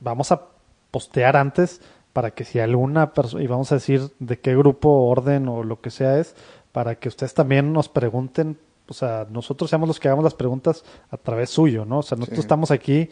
vamos 0.00 0.32
a 0.32 0.48
postear 0.90 1.36
antes 1.36 1.80
para 2.12 2.32
que 2.32 2.44
si 2.44 2.58
alguna 2.58 3.14
persona, 3.14 3.44
y 3.44 3.46
vamos 3.46 3.70
a 3.70 3.76
decir 3.76 4.10
de 4.18 4.40
qué 4.40 4.56
grupo, 4.56 4.88
orden 5.06 5.46
o 5.46 5.62
lo 5.62 5.80
que 5.80 5.90
sea 5.90 6.18
es, 6.18 6.34
para 6.72 6.96
que 6.96 7.08
ustedes 7.08 7.34
también 7.34 7.72
nos 7.72 7.88
pregunten, 7.88 8.58
o 8.88 8.94
sea, 8.94 9.28
nosotros 9.30 9.70
seamos 9.70 9.86
los 9.86 10.00
que 10.00 10.08
hagamos 10.08 10.24
las 10.24 10.34
preguntas 10.34 10.82
a 11.12 11.16
través 11.18 11.50
suyo, 11.50 11.84
¿no? 11.84 12.00
O 12.00 12.02
sea, 12.02 12.16
nosotros 12.18 12.38
Sí. 12.38 12.46
estamos 12.46 12.72
aquí 12.72 13.08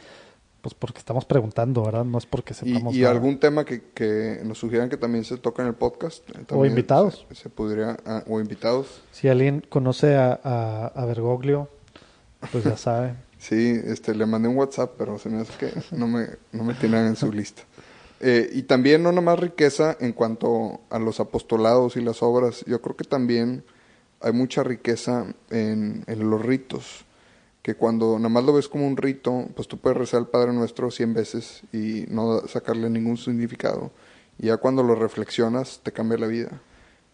pues 0.61 0.75
porque 0.75 0.99
estamos 0.99 1.25
preguntando, 1.25 1.85
¿verdad? 1.85 2.05
No 2.05 2.19
es 2.19 2.27
porque 2.27 2.55
sepamos. 2.55 2.93
Y, 2.93 3.03
y 3.03 3.05
algún 3.05 3.39
tema 3.39 3.65
que, 3.65 3.85
que, 3.95 4.41
nos 4.45 4.59
sugieran 4.59 4.89
que 4.89 4.97
también 4.97 5.23
se 5.25 5.37
toca 5.37 5.63
en 5.63 5.69
el 5.69 5.75
podcast. 5.75 6.29
Eh, 6.31 6.45
o 6.51 6.67
invitados. 6.67 7.25
Se, 7.29 7.37
se 7.37 7.49
podría, 7.49 7.97
ah, 8.05 8.25
o 8.27 8.41
invitados. 8.41 9.01
Si 9.13 9.29
alguien 9.29 9.65
conoce 9.69 10.17
a, 10.17 10.41
a, 10.43 10.87
a 10.89 11.05
Bergoglio, 11.05 11.69
pues 12.51 12.65
ya 12.65 12.77
sabe. 12.77 13.15
sí, 13.39 13.81
este, 13.85 14.15
le 14.15 14.27
mandé 14.27 14.49
un 14.49 14.57
WhatsApp, 14.57 14.95
pero 14.99 15.19
se 15.19 15.29
me 15.29 15.41
hace 15.41 15.53
que 15.59 15.73
no 15.97 16.07
me, 16.07 16.27
no 16.53 16.65
me 16.65 16.75
tienen 16.75 17.07
en 17.07 17.17
su 17.17 17.33
lista. 17.33 17.63
Eh, 18.21 18.51
y 18.53 18.63
también 18.63 19.03
no 19.03 19.13
nomás 19.13 19.39
riqueza 19.39 19.97
en 20.01 20.13
cuanto 20.13 20.81
a 20.91 20.99
los 20.99 21.21
apostolados 21.21 21.97
y 21.97 22.01
las 22.01 22.23
obras, 22.23 22.65
yo 22.67 22.81
creo 22.83 22.97
que 22.97 23.05
también 23.05 23.63
hay 24.21 24.33
mucha 24.33 24.65
riqueza 24.65 25.27
en, 25.51 26.05
en 26.09 26.31
los 26.31 26.45
ritos 26.45 27.05
que 27.69 27.75
cuando 27.75 28.17
nada 28.17 28.31
más 28.31 28.45
lo 28.45 28.55
ves 28.55 28.67
como 28.67 28.87
un 28.87 28.97
rito, 28.97 29.47
pues 29.55 29.69
tú 29.69 29.77
puedes 29.77 29.99
rezar 29.99 30.21
al 30.21 30.29
Padre 30.29 30.55
Nuestro 30.55 30.91
cien 30.91 31.13
veces 31.13 31.61
y 31.71 32.07
no 32.09 32.41
sacarle 32.49 32.89
ningún 32.89 33.19
significado. 33.19 33.91
Y 34.39 34.47
ya 34.47 34.57
cuando 34.57 34.83
lo 34.83 34.95
reflexionas, 34.95 35.81
te 35.83 35.93
cambia 35.93 36.17
la 36.17 36.29
vida. 36.29 36.63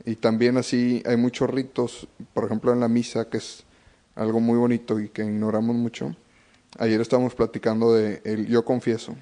Y 0.04 0.14
también 0.14 0.56
así 0.56 1.02
hay 1.06 1.16
muchos 1.16 1.50
ritos, 1.50 2.06
por 2.34 2.44
ejemplo 2.44 2.72
en 2.72 2.78
la 2.78 2.86
misa, 2.86 3.28
que 3.28 3.38
es 3.38 3.64
algo 4.14 4.40
muy 4.40 4.58
bonito 4.58 5.00
y 5.00 5.08
que 5.08 5.22
ignoramos 5.22 5.76
mucho. 5.76 6.14
Ayer 6.78 7.00
estábamos 7.00 7.34
platicando 7.34 7.92
de 7.92 8.20
el 8.24 8.46
yo 8.46 8.64
confieso. 8.64 9.14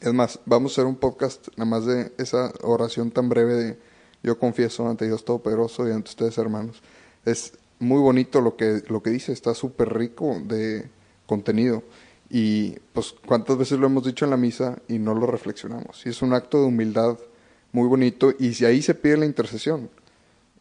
Es 0.00 0.12
más, 0.12 0.38
vamos 0.46 0.72
a 0.72 0.74
hacer 0.74 0.86
un 0.86 0.96
podcast 0.96 1.48
nada 1.56 1.68
más 1.68 1.86
de 1.86 2.12
esa 2.18 2.52
oración 2.62 3.10
tan 3.10 3.28
breve 3.28 3.54
de 3.54 3.78
yo 4.22 4.38
confieso 4.38 4.88
ante 4.88 5.06
Dios 5.06 5.24
Todopoderoso 5.24 5.88
y 5.88 5.92
ante 5.92 6.10
ustedes 6.10 6.38
hermanos. 6.38 6.82
Es 7.24 7.54
muy 7.78 8.00
bonito 8.00 8.40
lo 8.40 8.56
que, 8.56 8.82
lo 8.88 9.02
que 9.02 9.10
dice, 9.10 9.32
está 9.32 9.54
súper 9.54 9.94
rico 9.94 10.40
de 10.44 10.88
contenido. 11.26 11.82
Y 12.28 12.78
pues 12.92 13.14
cuántas 13.26 13.56
veces 13.58 13.78
lo 13.78 13.86
hemos 13.86 14.04
dicho 14.04 14.24
en 14.24 14.30
la 14.30 14.36
misa 14.36 14.78
y 14.86 14.98
no 14.98 15.14
lo 15.14 15.26
reflexionamos. 15.26 16.06
Y 16.06 16.10
es 16.10 16.22
un 16.22 16.32
acto 16.32 16.60
de 16.60 16.66
humildad 16.66 17.18
muy 17.72 17.88
bonito 17.88 18.32
y 18.38 18.54
si 18.54 18.64
ahí 18.64 18.82
se 18.82 18.94
pide 18.94 19.16
la 19.16 19.26
intercesión. 19.26 19.90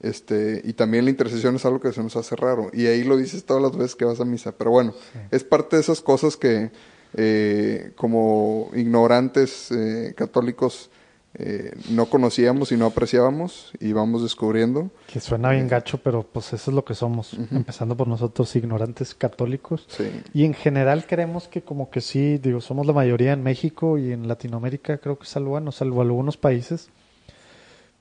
Este, 0.01 0.61
y 0.63 0.73
también 0.73 1.05
la 1.05 1.11
intercesión 1.11 1.55
es 1.55 1.65
algo 1.65 1.79
que 1.79 1.91
se 1.91 2.01
nos 2.01 2.15
hace 2.15 2.35
raro. 2.35 2.69
Y 2.73 2.87
ahí 2.87 3.03
lo 3.03 3.17
dices 3.17 3.45
todas 3.45 3.61
las 3.61 3.75
veces 3.75 3.95
que 3.95 4.05
vas 4.05 4.19
a 4.19 4.25
misa. 4.25 4.53
Pero 4.53 4.71
bueno, 4.71 4.93
es 5.31 5.43
parte 5.43 5.75
de 5.75 5.81
esas 5.81 6.01
cosas 6.01 6.37
que 6.37 6.71
eh, 7.13 7.91
como 7.95 8.69
ignorantes 8.73 9.71
eh, 9.71 10.13
católicos 10.15 10.89
eh, 11.35 11.71
no 11.91 12.07
conocíamos 12.07 12.71
y 12.71 12.77
no 12.77 12.85
apreciábamos 12.87 13.71
y 13.79 13.93
vamos 13.93 14.23
descubriendo. 14.23 14.89
Que 15.07 15.19
suena 15.19 15.51
bien 15.51 15.67
gacho, 15.67 15.99
pero 15.99 16.23
pues 16.23 16.53
eso 16.53 16.71
es 16.71 16.75
lo 16.75 16.83
que 16.83 16.95
somos, 16.95 17.33
empezando 17.51 17.95
por 17.95 18.07
nosotros 18.07 18.55
ignorantes 18.55 19.13
católicos. 19.13 19.87
Y 20.33 20.43
en 20.45 20.53
general 20.53 21.05
creemos 21.07 21.47
que 21.47 21.61
como 21.61 21.89
que 21.91 22.01
sí, 22.01 22.39
digo, 22.39 22.61
somos 22.61 22.87
la 22.87 22.93
mayoría 22.93 23.33
en 23.33 23.43
México 23.43 23.97
y 23.97 24.11
en 24.11 24.27
Latinoamérica, 24.27 24.97
creo 24.97 25.19
que 25.19 25.27
salvo, 25.27 25.51
bueno, 25.51 25.71
salvo 25.71 26.01
algunos 26.01 26.37
países, 26.37 26.89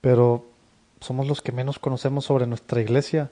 pero 0.00 0.47
somos 1.00 1.26
los 1.26 1.42
que 1.42 1.52
menos 1.52 1.78
conocemos 1.78 2.24
sobre 2.24 2.46
nuestra 2.46 2.80
iglesia, 2.80 3.30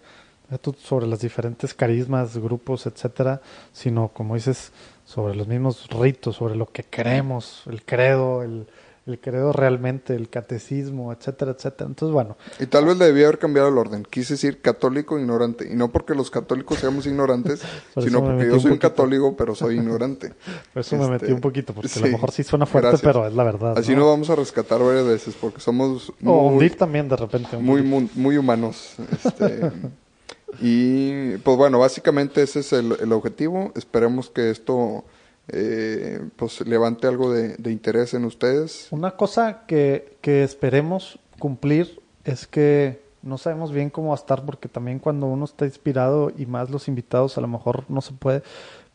sobre 0.78 1.06
los 1.06 1.20
diferentes 1.20 1.74
carismas, 1.74 2.36
grupos, 2.36 2.86
etcétera, 2.86 3.40
sino 3.72 4.08
como 4.08 4.34
dices, 4.34 4.72
sobre 5.04 5.34
los 5.34 5.48
mismos 5.48 5.88
ritos, 5.88 6.36
sobre 6.36 6.56
lo 6.56 6.66
que 6.66 6.84
creemos, 6.84 7.62
el 7.66 7.84
credo, 7.84 8.42
el 8.42 8.66
el 9.06 9.20
credo 9.20 9.52
realmente, 9.52 10.16
el 10.16 10.28
catecismo, 10.28 11.12
etcétera, 11.12 11.52
etcétera. 11.52 11.88
Entonces, 11.88 12.12
bueno. 12.12 12.36
Y 12.58 12.66
tal 12.66 12.86
vez 12.86 12.96
le 12.96 13.06
debía 13.06 13.26
haber 13.26 13.38
cambiado 13.38 13.68
el 13.68 13.78
orden. 13.78 14.04
Quise 14.04 14.34
decir 14.34 14.60
católico 14.60 15.16
ignorante. 15.16 15.68
Y 15.70 15.76
no 15.76 15.92
porque 15.92 16.14
los 16.14 16.28
católicos 16.28 16.80
seamos 16.80 17.06
ignorantes, 17.06 17.62
sino 18.02 18.24
porque 18.24 18.48
yo 18.48 18.58
soy 18.58 18.72
un, 18.72 18.78
católico, 18.78 19.36
pero 19.36 19.54
soy 19.54 19.76
ignorante. 19.76 20.32
Por 20.72 20.80
eso 20.80 20.96
me 20.96 21.08
metí 21.08 21.26
un 21.26 21.30
este, 21.32 21.40
poquito, 21.40 21.72
porque 21.72 21.88
a 21.94 22.00
lo 22.00 22.08
mejor 22.08 22.32
sí 22.32 22.42
suena 22.42 22.66
fuerte, 22.66 22.98
pero 23.00 23.26
es 23.26 23.32
la 23.32 23.44
verdad. 23.44 23.78
Así 23.78 23.94
¿no? 23.94 24.08
vamos 24.08 24.28
a 24.28 24.34
rescatar 24.34 24.80
varias 24.82 25.06
veces, 25.06 25.36
porque 25.40 25.60
somos. 25.60 26.12
Muy, 26.18 26.34
o 26.34 26.48
hundir 26.48 26.76
también 26.76 27.08
de 27.08 27.16
repente. 27.16 27.56
Muy, 27.58 27.82
muy, 27.82 28.36
humanos. 28.36 28.96
Este, 29.12 29.70
y 30.60 31.36
pues 31.38 31.56
bueno, 31.56 31.78
básicamente 31.78 32.42
ese 32.42 32.58
es 32.58 32.72
el, 32.72 32.96
el 33.00 33.12
objetivo. 33.12 33.70
Esperemos 33.76 34.30
que 34.30 34.50
esto 34.50 35.04
eh, 35.48 36.28
pues 36.36 36.60
levante 36.66 37.06
algo 37.06 37.32
de, 37.32 37.70
interés 37.70 38.14
en 38.14 38.24
ustedes. 38.24 38.88
Una 38.90 39.12
cosa 39.12 39.64
que, 39.66 40.16
que 40.20 40.42
esperemos 40.42 41.18
cumplir 41.38 42.00
es 42.24 42.46
que 42.46 43.00
no 43.22 43.38
sabemos 43.38 43.72
bien 43.72 43.90
cómo 43.90 44.08
va 44.08 44.14
a 44.14 44.18
estar 44.18 44.44
porque 44.44 44.68
también 44.68 44.98
cuando 44.98 45.26
uno 45.26 45.44
está 45.44 45.64
inspirado 45.64 46.32
y 46.36 46.46
más 46.46 46.70
los 46.70 46.88
invitados 46.88 47.36
a 47.38 47.40
lo 47.40 47.48
mejor 47.48 47.84
no 47.88 48.00
se 48.00 48.12
puede, 48.12 48.42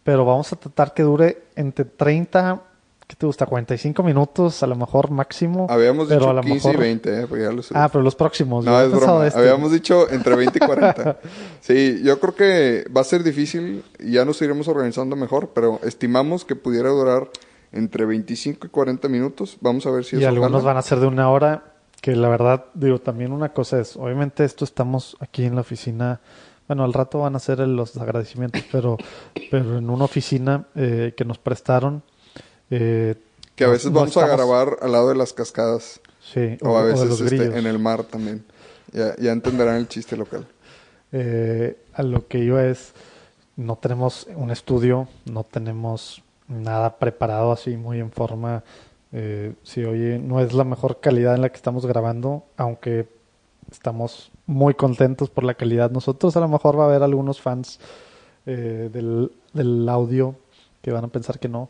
pero 0.03 0.25
vamos 0.25 0.51
a 0.53 0.55
tratar 0.55 0.93
que 0.93 1.03
dure 1.03 1.43
entre 1.55 1.85
30 1.85 2.61
¿qué 3.11 3.17
te 3.17 3.25
gusta? 3.25 3.45
45 3.45 4.03
minutos 4.03 4.63
a 4.63 4.67
lo 4.67 4.75
mejor 4.77 5.11
máximo. 5.11 5.67
Habíamos 5.69 6.07
pero 6.07 6.21
dicho 6.21 6.29
a 6.29 6.33
lo 6.33 6.41
15 6.41 6.67
mejor... 6.69 6.75
y 6.75 6.87
20, 6.87 7.21
eh, 7.21 7.27
pues 7.27 7.69
ya 7.73 7.83
Ah, 7.83 7.89
pero 7.91 8.01
los 8.05 8.15
próximos. 8.15 8.63
No, 8.63 8.79
es 8.79 8.89
broma. 8.89 9.27
Este. 9.27 9.37
Habíamos 9.37 9.73
dicho 9.73 10.09
entre 10.09 10.37
20 10.37 10.57
y 10.57 10.65
40. 10.65 11.19
sí, 11.59 11.99
yo 12.05 12.21
creo 12.21 12.35
que 12.35 12.85
va 12.95 13.01
a 13.01 13.03
ser 13.03 13.23
difícil 13.23 13.83
y 13.99 14.13
ya 14.13 14.23
nos 14.23 14.41
iremos 14.41 14.69
organizando 14.69 15.17
mejor, 15.17 15.49
pero 15.53 15.81
estimamos 15.83 16.45
que 16.45 16.55
pudiera 16.55 16.87
durar 16.87 17.29
entre 17.73 18.05
25 18.05 18.67
y 18.67 18.69
40 18.69 19.09
minutos. 19.09 19.57
Vamos 19.59 19.85
a 19.85 19.91
ver 19.91 20.05
si 20.05 20.15
Y 20.15 20.23
algunos 20.23 20.63
van 20.63 20.77
a 20.77 20.81
ser 20.81 21.01
de 21.01 21.07
una 21.07 21.29
hora, 21.29 21.65
que 21.99 22.15
la 22.15 22.29
verdad, 22.29 22.67
digo, 22.75 22.99
también 22.99 23.33
una 23.33 23.49
cosa 23.49 23.81
es, 23.81 23.97
obviamente 23.97 24.45
esto 24.45 24.63
estamos 24.63 25.17
aquí 25.19 25.43
en 25.43 25.55
la 25.55 25.61
oficina 25.61 26.21
bueno, 26.67 26.85
al 26.85 26.93
rato 26.93 27.19
van 27.19 27.35
a 27.35 27.39
ser 27.39 27.59
los 27.59 27.97
agradecimientos, 27.97 28.63
pero, 28.71 28.95
pero 29.49 29.77
en 29.77 29.89
una 29.89 30.05
oficina 30.05 30.67
eh, 30.75 31.13
que 31.17 31.25
nos 31.25 31.37
prestaron 31.37 32.01
eh, 32.71 33.15
que 33.55 33.65
a 33.65 33.67
veces 33.67 33.91
vamos 33.91 34.17
a 34.17 34.27
grabar 34.27 34.77
al 34.81 34.91
lado 34.91 35.09
de 35.09 35.15
las 35.15 35.33
cascadas. 35.33 35.99
Sí, 36.19 36.57
o, 36.61 36.77
a 36.77 36.83
veces 36.83 37.19
este, 37.19 37.57
en 37.57 37.67
el 37.67 37.77
mar 37.77 38.03
también. 38.03 38.43
Ya, 38.91 39.15
ya 39.17 39.31
entenderán 39.31 39.75
el 39.75 39.87
chiste 39.87 40.17
local. 40.17 40.47
Eh, 41.11 41.77
a 41.93 42.03
lo 42.03 42.27
que 42.27 42.45
yo 42.45 42.59
es, 42.59 42.93
no 43.55 43.75
tenemos 43.75 44.27
un 44.35 44.49
estudio, 44.51 45.07
no 45.25 45.43
tenemos 45.43 46.23
nada 46.47 46.97
preparado 46.97 47.51
así 47.51 47.77
muy 47.77 47.99
en 47.99 48.11
forma. 48.11 48.63
Eh, 49.11 49.53
si 49.63 49.83
oye, 49.83 50.19
no 50.19 50.39
es 50.39 50.53
la 50.53 50.63
mejor 50.63 50.99
calidad 50.99 51.35
en 51.35 51.41
la 51.41 51.49
que 51.49 51.57
estamos 51.57 51.85
grabando, 51.85 52.45
aunque 52.55 53.07
estamos 53.69 54.31
muy 54.45 54.73
contentos 54.73 55.29
por 55.29 55.43
la 55.43 55.55
calidad. 55.55 55.91
Nosotros 55.91 56.35
a 56.37 56.39
lo 56.39 56.47
mejor 56.47 56.79
va 56.79 56.85
a 56.85 56.87
haber 56.87 57.03
algunos 57.03 57.41
fans 57.41 57.79
eh, 58.45 58.89
del, 58.91 59.31
del 59.53 59.87
audio 59.89 60.35
que 60.81 60.91
van 60.91 61.05
a 61.05 61.09
pensar 61.09 61.39
que 61.39 61.49
no. 61.49 61.69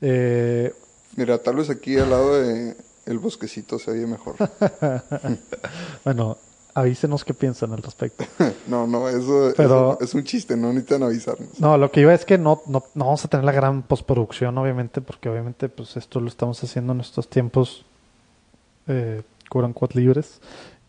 Eh, 0.00 0.72
Mira, 1.16 1.38
tal 1.38 1.56
vez 1.56 1.70
aquí 1.70 1.96
al 1.98 2.10
lado 2.10 2.34
de 2.40 2.76
el 3.06 3.18
bosquecito 3.18 3.78
se 3.78 3.92
oye 3.92 4.06
mejor. 4.06 4.36
bueno, 6.04 6.36
avísenos 6.74 7.24
qué 7.24 7.32
piensan 7.32 7.72
al 7.72 7.82
respecto. 7.82 8.24
no, 8.66 8.86
no, 8.86 9.08
eso, 9.08 9.50
es 10.00 10.14
un 10.14 10.24
chiste, 10.24 10.56
no 10.56 10.68
necesitan 10.68 11.04
avisarnos. 11.04 11.58
No, 11.58 11.78
lo 11.78 11.90
que 11.90 12.00
iba 12.00 12.12
es 12.12 12.24
que 12.24 12.36
no, 12.36 12.62
no, 12.66 12.84
no 12.94 13.04
vamos 13.06 13.24
a 13.24 13.28
tener 13.28 13.44
la 13.44 13.52
gran 13.52 13.82
postproducción, 13.82 14.58
obviamente, 14.58 15.00
porque 15.00 15.28
obviamente 15.28 15.68
pues 15.68 15.96
esto 15.96 16.20
lo 16.20 16.28
estamos 16.28 16.62
haciendo 16.62 16.92
en 16.92 17.00
estos 17.00 17.28
tiempos 17.28 17.86
eh, 18.88 19.22
libres 19.94 20.40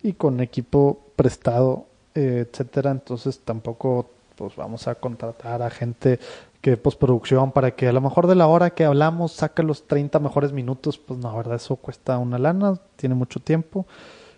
y 0.03 0.13
con 0.13 0.41
equipo 0.41 0.99
prestado, 1.15 1.85
eh, 2.15 2.45
etcétera. 2.49 2.91
Entonces 2.91 3.39
tampoco 3.39 4.09
pues 4.35 4.55
vamos 4.55 4.87
a 4.87 4.95
contratar 4.95 5.61
a 5.61 5.69
gente 5.69 6.19
que 6.67 6.75
postproducción 6.75 7.53
para 7.53 7.71
que 7.71 7.87
a 7.87 7.93
lo 7.93 8.01
mejor 8.01 8.27
de 8.27 8.35
la 8.35 8.45
hora 8.45 8.71
que 8.71 8.83
hablamos 8.83 9.31
saque 9.31 9.63
los 9.63 9.87
30 9.87 10.19
mejores 10.19 10.51
minutos, 10.51 10.97
pues 10.97 11.17
no, 11.17 11.33
verdad, 11.33 11.55
eso 11.55 11.77
cuesta 11.77 12.17
una 12.17 12.37
lana, 12.37 12.77
tiene 12.97 13.15
mucho 13.15 13.39
tiempo. 13.39 13.85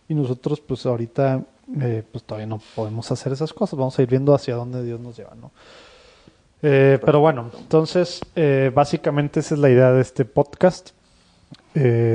Y 0.08 0.14
nosotros 0.14 0.60
pues 0.60 0.86
ahorita 0.86 1.44
eh, 1.82 2.04
pues 2.12 2.24
todavía 2.24 2.46
no 2.46 2.62
podemos 2.76 3.12
hacer 3.12 3.34
esas 3.34 3.52
cosas, 3.52 3.80
vamos 3.80 3.98
a 3.98 4.04
ir 4.04 4.10
viendo 4.10 4.36
hacia 4.36 4.54
dónde 4.54 4.84
Dios 4.84 5.00
nos 5.00 5.18
lleva, 5.18 5.34
¿no? 5.34 5.50
Eh, 6.62 7.00
pero 7.04 7.20
bueno, 7.20 7.50
entonces 7.58 8.22
eh, 8.36 8.72
básicamente 8.76 9.40
esa 9.40 9.56
es 9.56 9.60
la 9.60 9.72
idea 9.72 9.92
de 9.92 10.02
este 10.02 10.24
podcast, 10.24 10.92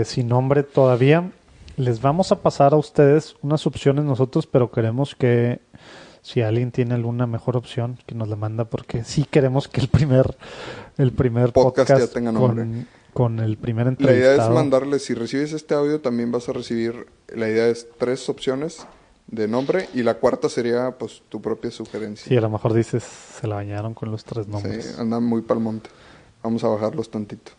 sin 0.05 0.29
nombre 0.29 0.63
todavía. 0.63 1.29
Les 1.77 2.01
vamos 2.01 2.31
a 2.31 2.41
pasar 2.41 2.73
a 2.73 2.77
ustedes 2.77 3.35
unas 3.43 3.67
opciones 3.67 4.05
nosotros, 4.05 4.47
pero 4.47 4.71
queremos 4.71 5.17
que 5.17 5.59
si 6.25 6.41
alguien 6.41 6.73
tiene 6.73 6.95
alguna 6.95 7.27
mejor 7.27 7.55
opción, 7.55 7.99
que 8.07 8.15
nos 8.15 8.29
la 8.29 8.37
manda, 8.37 8.65
porque 8.65 9.05
sí 9.05 9.27
queremos 9.31 9.69
que 9.69 9.83
el 9.83 9.89
primer, 9.89 10.39
el 10.97 11.13
primer 11.13 11.53
podcast, 11.53 11.91
ya 11.91 12.07
tenga 12.07 12.33
nombre. 12.33 12.87
Con, 13.13 13.41
el 13.41 13.59
primer 13.59 13.89
entrevistado. 13.89 14.31
La 14.31 14.35
idea 14.35 14.45
es 14.47 14.51
mandarle, 14.51 14.99
si 15.01 15.13
recibes 15.13 15.53
este 15.53 15.75
audio, 15.75 16.01
también 16.01 16.33
vas 16.33 16.49
a 16.49 16.55
recibir, 16.55 17.09
la 17.29 17.47
idea 17.47 17.69
es 17.69 17.87
tres 17.99 18.27
opciones 18.31 18.87
de 19.27 19.47
nombre 19.49 19.91
y 19.93 20.03
la 20.03 20.15
cuarta 20.15 20.49
sería 20.49 20.97
pues 20.99 21.23
tu 21.29 21.43
propia 21.43 21.71
sugerencia. 21.71 22.27
Sí, 22.27 22.37
a 22.37 22.41
lo 22.41 22.49
mejor 22.49 22.73
dices, 22.73 23.05
se 23.05 23.47
la 23.47 23.57
bañaron 23.57 23.93
con 23.93 24.11
los 24.11 24.25
tres 24.25 24.49
nombres. 24.49 24.83
Sí, 24.83 24.95
andan 24.99 25.23
muy 25.25 25.43
pal 25.43 25.61
monte. 25.61 25.91
Vamos 26.43 26.65
a 26.65 26.69
bajarlos 26.69 27.11
tantito. 27.11 27.53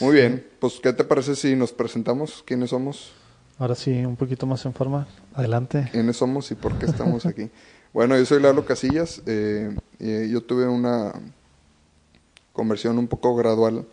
Muy 0.00 0.14
bien, 0.14 0.46
pues 0.60 0.80
¿qué 0.82 0.92
te 0.92 1.02
parece 1.02 1.34
si 1.34 1.56
nos 1.56 1.72
presentamos? 1.72 2.42
¿Quiénes 2.46 2.70
somos? 2.70 3.12
Ahora 3.58 3.74
sí, 3.74 4.04
un 4.04 4.16
poquito 4.16 4.46
más 4.46 4.64
en 4.66 4.74
forma. 4.74 5.08
Adelante. 5.32 5.88
¿Quiénes 5.92 6.18
somos 6.18 6.50
y 6.50 6.56
por 6.56 6.78
qué 6.78 6.84
estamos 6.84 7.24
aquí? 7.24 7.48
Bueno, 7.92 8.16
yo 8.16 8.24
soy 8.24 8.40
Lalo 8.40 8.64
Casillas. 8.64 9.20
Eh, 9.26 9.76
yo 9.98 10.40
tuve 10.40 10.66
una 10.66 11.12
conversión 12.54 12.98
un 12.98 13.06
poco 13.06 13.36
gradual 13.36 13.84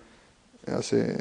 hace 0.68 1.18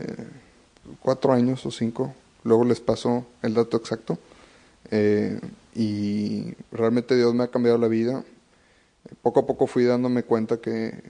cuatro 1.01 1.33
años 1.33 1.67
o 1.67 1.73
cinco. 1.73 2.15
Luego 2.45 2.65
les 2.65 2.79
paso 2.79 3.27
el 3.43 3.55
dato 3.55 3.77
exacto. 3.77 4.17
Eh, 4.93 5.41
y 5.75 6.55
realmente 6.71 7.17
Dios 7.17 7.35
me 7.35 7.43
ha 7.45 7.49
cambiado 7.49 7.79
la 7.79 7.89
vida. 7.89 8.23
Poco 9.23 9.41
a 9.41 9.47
poco 9.47 9.67
fui 9.67 9.85
dándome 9.85 10.23
cuenta 10.23 10.59
que 10.59 11.03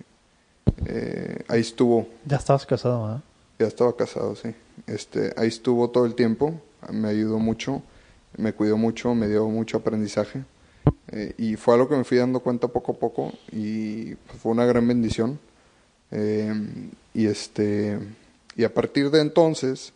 eh, 0.86 1.44
ahí 1.48 1.60
estuvo. 1.60 2.08
Ya 2.24 2.38
estabas 2.38 2.64
casado, 2.64 3.16
¿eh? 3.16 3.20
Ya 3.58 3.66
estaba 3.66 3.94
casado, 3.94 4.36
sí. 4.36 4.54
Este, 4.86 5.34
ahí 5.36 5.48
estuvo 5.48 5.90
todo 5.90 6.06
el 6.06 6.14
tiempo. 6.14 6.58
Me 6.90 7.08
ayudó 7.08 7.38
mucho, 7.38 7.82
me 8.38 8.54
cuidó 8.54 8.78
mucho, 8.78 9.14
me 9.14 9.28
dio 9.28 9.46
mucho 9.48 9.76
aprendizaje. 9.76 10.44
Eh, 11.10 11.34
y 11.38 11.56
fue 11.56 11.74
algo 11.74 11.88
que 11.88 11.96
me 11.96 12.04
fui 12.04 12.18
dando 12.18 12.40
cuenta 12.40 12.68
poco 12.68 12.92
a 12.92 12.94
poco 12.96 13.32
y 13.52 14.14
fue 14.40 14.52
una 14.52 14.64
gran 14.64 14.86
bendición. 14.86 15.38
Eh, 16.10 16.52
y 17.14 17.26
este 17.26 17.98
y 18.56 18.64
a 18.64 18.72
partir 18.72 19.10
de 19.10 19.20
entonces 19.20 19.92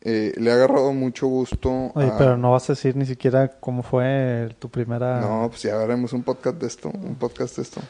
eh, 0.00 0.32
le 0.36 0.50
ha 0.50 0.54
agarrado 0.54 0.92
mucho 0.92 1.26
gusto. 1.26 1.90
Oye, 1.94 2.12
pero 2.16 2.36
no 2.36 2.52
vas 2.52 2.68
a 2.70 2.74
decir 2.74 2.96
ni 2.96 3.06
siquiera 3.06 3.48
cómo 3.60 3.82
fue 3.82 4.54
tu 4.58 4.68
primera. 4.68 5.20
No, 5.20 5.48
pues 5.48 5.62
ya 5.62 5.80
haremos 5.80 6.12
un 6.12 6.22
podcast 6.22 6.58
de 6.58 6.66
esto, 6.66 6.90
un 6.90 7.16
podcast 7.16 7.56
de 7.56 7.62
esto. 7.62 7.80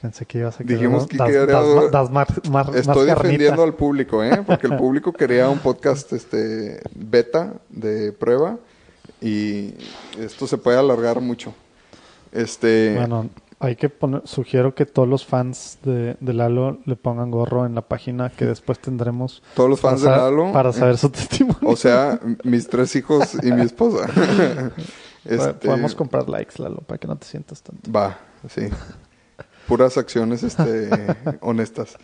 Pensé 0.00 0.24
que 0.26 0.38
ibas 0.38 0.60
a 0.60 0.64
Dijimos 0.64 1.06
que 1.08 1.16
Estoy 2.74 3.06
defendiendo 3.06 3.64
al 3.64 3.74
público, 3.74 4.22
¿eh? 4.22 4.42
Porque 4.46 4.68
el 4.68 4.76
público 4.78 5.12
quería 5.12 5.48
un 5.48 5.58
podcast 5.58 6.12
este 6.12 6.80
beta 6.94 7.54
de 7.68 8.12
prueba 8.12 8.56
y 9.20 9.74
esto 10.18 10.46
se 10.46 10.56
puede 10.56 10.78
alargar 10.78 11.20
mucho. 11.20 11.52
Este. 12.32 12.94
Bueno, 12.96 13.28
hay 13.60 13.74
que 13.74 13.88
poner, 13.88 14.22
sugiero 14.24 14.74
que 14.74 14.86
todos 14.86 15.08
los 15.08 15.26
fans 15.26 15.78
de, 15.82 16.16
Lalo 16.20 16.78
le 16.84 16.96
pongan 16.96 17.30
gorro 17.30 17.66
en 17.66 17.74
la 17.74 17.82
página 17.82 18.30
que 18.30 18.44
después 18.46 18.78
tendremos. 18.78 19.42
Todos 19.54 19.70
los 19.70 19.80
fans 19.80 20.02
de 20.02 20.10
Lalo. 20.10 20.52
Para 20.52 20.72
saber 20.72 20.98
su 20.98 21.10
testimonio. 21.10 21.58
O 21.64 21.76
sea, 21.76 22.20
mis 22.44 22.68
tres 22.68 22.94
hijos 22.96 23.36
y 23.42 23.52
mi 23.52 23.62
esposa. 23.62 24.06
este, 25.24 25.66
Podemos 25.66 25.94
comprar 25.94 26.28
likes, 26.28 26.62
Lalo, 26.62 26.78
para 26.78 26.98
que 26.98 27.08
no 27.08 27.16
te 27.16 27.26
sientas 27.26 27.62
tanto. 27.62 27.90
Va, 27.90 28.18
sí. 28.48 28.68
Puras 29.66 29.98
acciones 29.98 30.42
este, 30.42 30.88
honestas. 31.40 31.96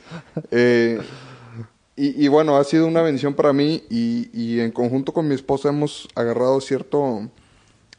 Eh, 0.51 1.01
y, 1.97 2.27
bueno, 2.27 2.57
ha 2.57 2.65
sido 2.65 2.89
una 2.89 3.03
bendición 3.03 3.35
para 3.35 3.53
mí 3.53 3.85
y, 3.89 4.29
y 4.33 4.59
en 4.59 4.73
conjunto 4.73 5.13
con 5.13 5.29
mi 5.29 5.35
esposa 5.37 5.69
hemos 5.69 6.09
agarrado 6.17 6.61
cierto 6.61 7.31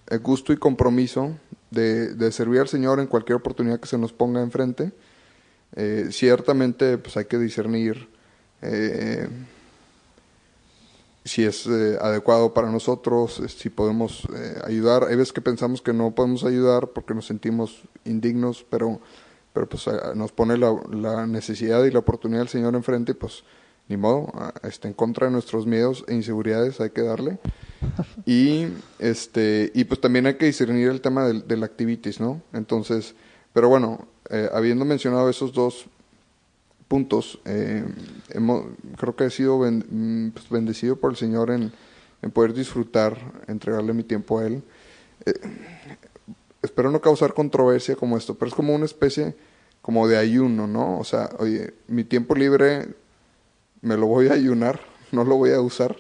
eh, 0.07 0.17
gusto 0.17 0.53
y 0.53 0.57
compromiso 0.57 1.31
de, 1.71 2.31
servir 2.31 2.61
al 2.61 2.67
Señor 2.67 2.99
en 2.99 3.07
cualquier 3.07 3.37
oportunidad 3.37 3.79
que 3.79 3.87
se 3.87 3.97
nos 3.97 4.13
ponga 4.13 4.41
enfrente. 4.41 4.91
Eh, 5.75 6.07
ciertamente 6.11 6.97
pues 6.97 7.17
hay 7.17 7.25
que 7.25 7.37
discernir 7.37 8.07
eh, 8.61 9.27
si 11.23 11.43
es 11.43 11.65
eh, 11.65 11.97
adecuado 11.99 12.53
para 12.53 12.71
nosotros, 12.71 13.41
si 13.47 13.69
podemos 13.69 14.27
ayudar. 14.65 15.05
Hay 15.05 15.15
veces 15.15 15.33
que 15.33 15.41
pensamos 15.41 15.81
que 15.81 15.93
no 15.93 16.11
podemos 16.11 16.43
ayudar 16.43 16.89
porque 16.89 17.13
nos 17.13 17.25
sentimos 17.25 17.83
indignos, 18.05 18.65
pero, 18.69 19.01
pero 19.53 19.67
pues 19.67 19.85
nos 20.15 20.31
pone 20.31 20.57
la, 20.57 20.75
la, 20.91 21.25
necesidad 21.27 21.83
y 21.83 21.91
la 21.91 21.99
oportunidad 21.99 22.41
del 22.41 22.49
Señor 22.49 22.75
enfrente 22.75 23.13
y 23.13 23.15
pues 23.15 23.43
ni 23.87 23.97
modo, 23.97 24.31
está 24.63 24.87
en 24.87 24.93
contra 24.93 25.27
de 25.27 25.33
nuestros 25.33 25.67
miedos 25.67 26.03
e 26.07 26.15
inseguridades 26.15 26.81
hay 26.81 26.89
que 26.89 27.01
darle. 27.01 27.37
y 28.25 28.67
este 28.99 29.71
y 29.73 29.83
pues 29.83 30.01
también 30.01 30.25
hay 30.25 30.35
que 30.35 30.45
discernir 30.45 30.89
el 30.89 31.01
tema 31.01 31.25
del, 31.27 31.47
del 31.47 31.63
activities, 31.63 32.19
¿no? 32.19 32.41
Entonces, 32.53 33.15
pero 33.53 33.69
bueno, 33.69 34.07
eh, 34.29 34.49
habiendo 34.53 34.85
mencionado 34.85 35.29
esos 35.29 35.53
dos 35.53 35.85
puntos, 36.87 37.39
eh, 37.45 37.85
hemos, 38.29 38.65
creo 38.97 39.15
que 39.15 39.25
he 39.25 39.29
sido 39.29 39.59
mm, 39.59 40.29
pues, 40.31 40.49
bendecido 40.49 40.95
por 40.95 41.11
el 41.11 41.17
Señor 41.17 41.51
en, 41.51 41.71
en, 42.21 42.31
poder 42.31 42.53
disfrutar, 42.53 43.17
entregarle 43.47 43.93
mi 43.93 44.03
tiempo 44.03 44.39
a 44.39 44.47
Él. 44.47 44.63
Eh, 45.25 45.33
espero 46.61 46.91
no 46.91 47.01
causar 47.01 47.33
controversia 47.33 47.95
como 47.95 48.17
esto, 48.17 48.35
pero 48.35 48.49
es 48.49 48.55
como 48.55 48.73
una 48.73 48.85
especie 48.85 49.35
como 49.81 50.07
de 50.07 50.17
ayuno, 50.17 50.65
¿no? 50.65 50.99
O 50.99 51.03
sea, 51.03 51.29
oye, 51.37 51.73
mi 51.87 52.03
tiempo 52.03 52.33
libre 52.33 52.87
me 53.85 53.97
lo 53.97 54.07
voy 54.07 54.29
a 54.29 54.33
ayunar, 54.33 54.79
no 55.11 55.23
lo 55.23 55.35
voy 55.35 55.51
a 55.51 55.61
usar 55.61 55.95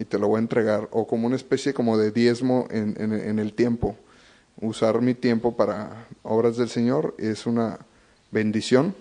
y 0.00 0.04
te 0.04 0.18
lo 0.18 0.26
voy 0.26 0.38
a 0.38 0.40
entregar, 0.40 0.88
o 0.90 1.06
como 1.06 1.28
una 1.28 1.36
especie 1.36 1.72
como 1.72 1.96
de 1.96 2.10
diezmo 2.10 2.66
en, 2.70 2.96
en, 2.98 3.38
el 3.38 3.52
tiempo. 3.52 3.94
Usar 4.60 5.00
mi 5.00 5.14
tiempo 5.14 5.56
para 5.56 6.08
obras 6.24 6.56
del 6.56 6.68
Señor 6.68 7.14
es 7.18 7.46
una 7.46 7.78
bendición. 8.32 8.96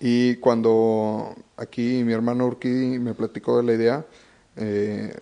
Y 0.00 0.36
cuando 0.36 1.34
aquí 1.56 2.04
mi 2.04 2.12
hermano 2.12 2.46
Urquidi 2.46 2.98
me 2.98 3.14
platicó 3.14 3.56
de 3.56 3.62
la 3.62 3.72
idea, 3.72 4.06
eh, 4.56 5.14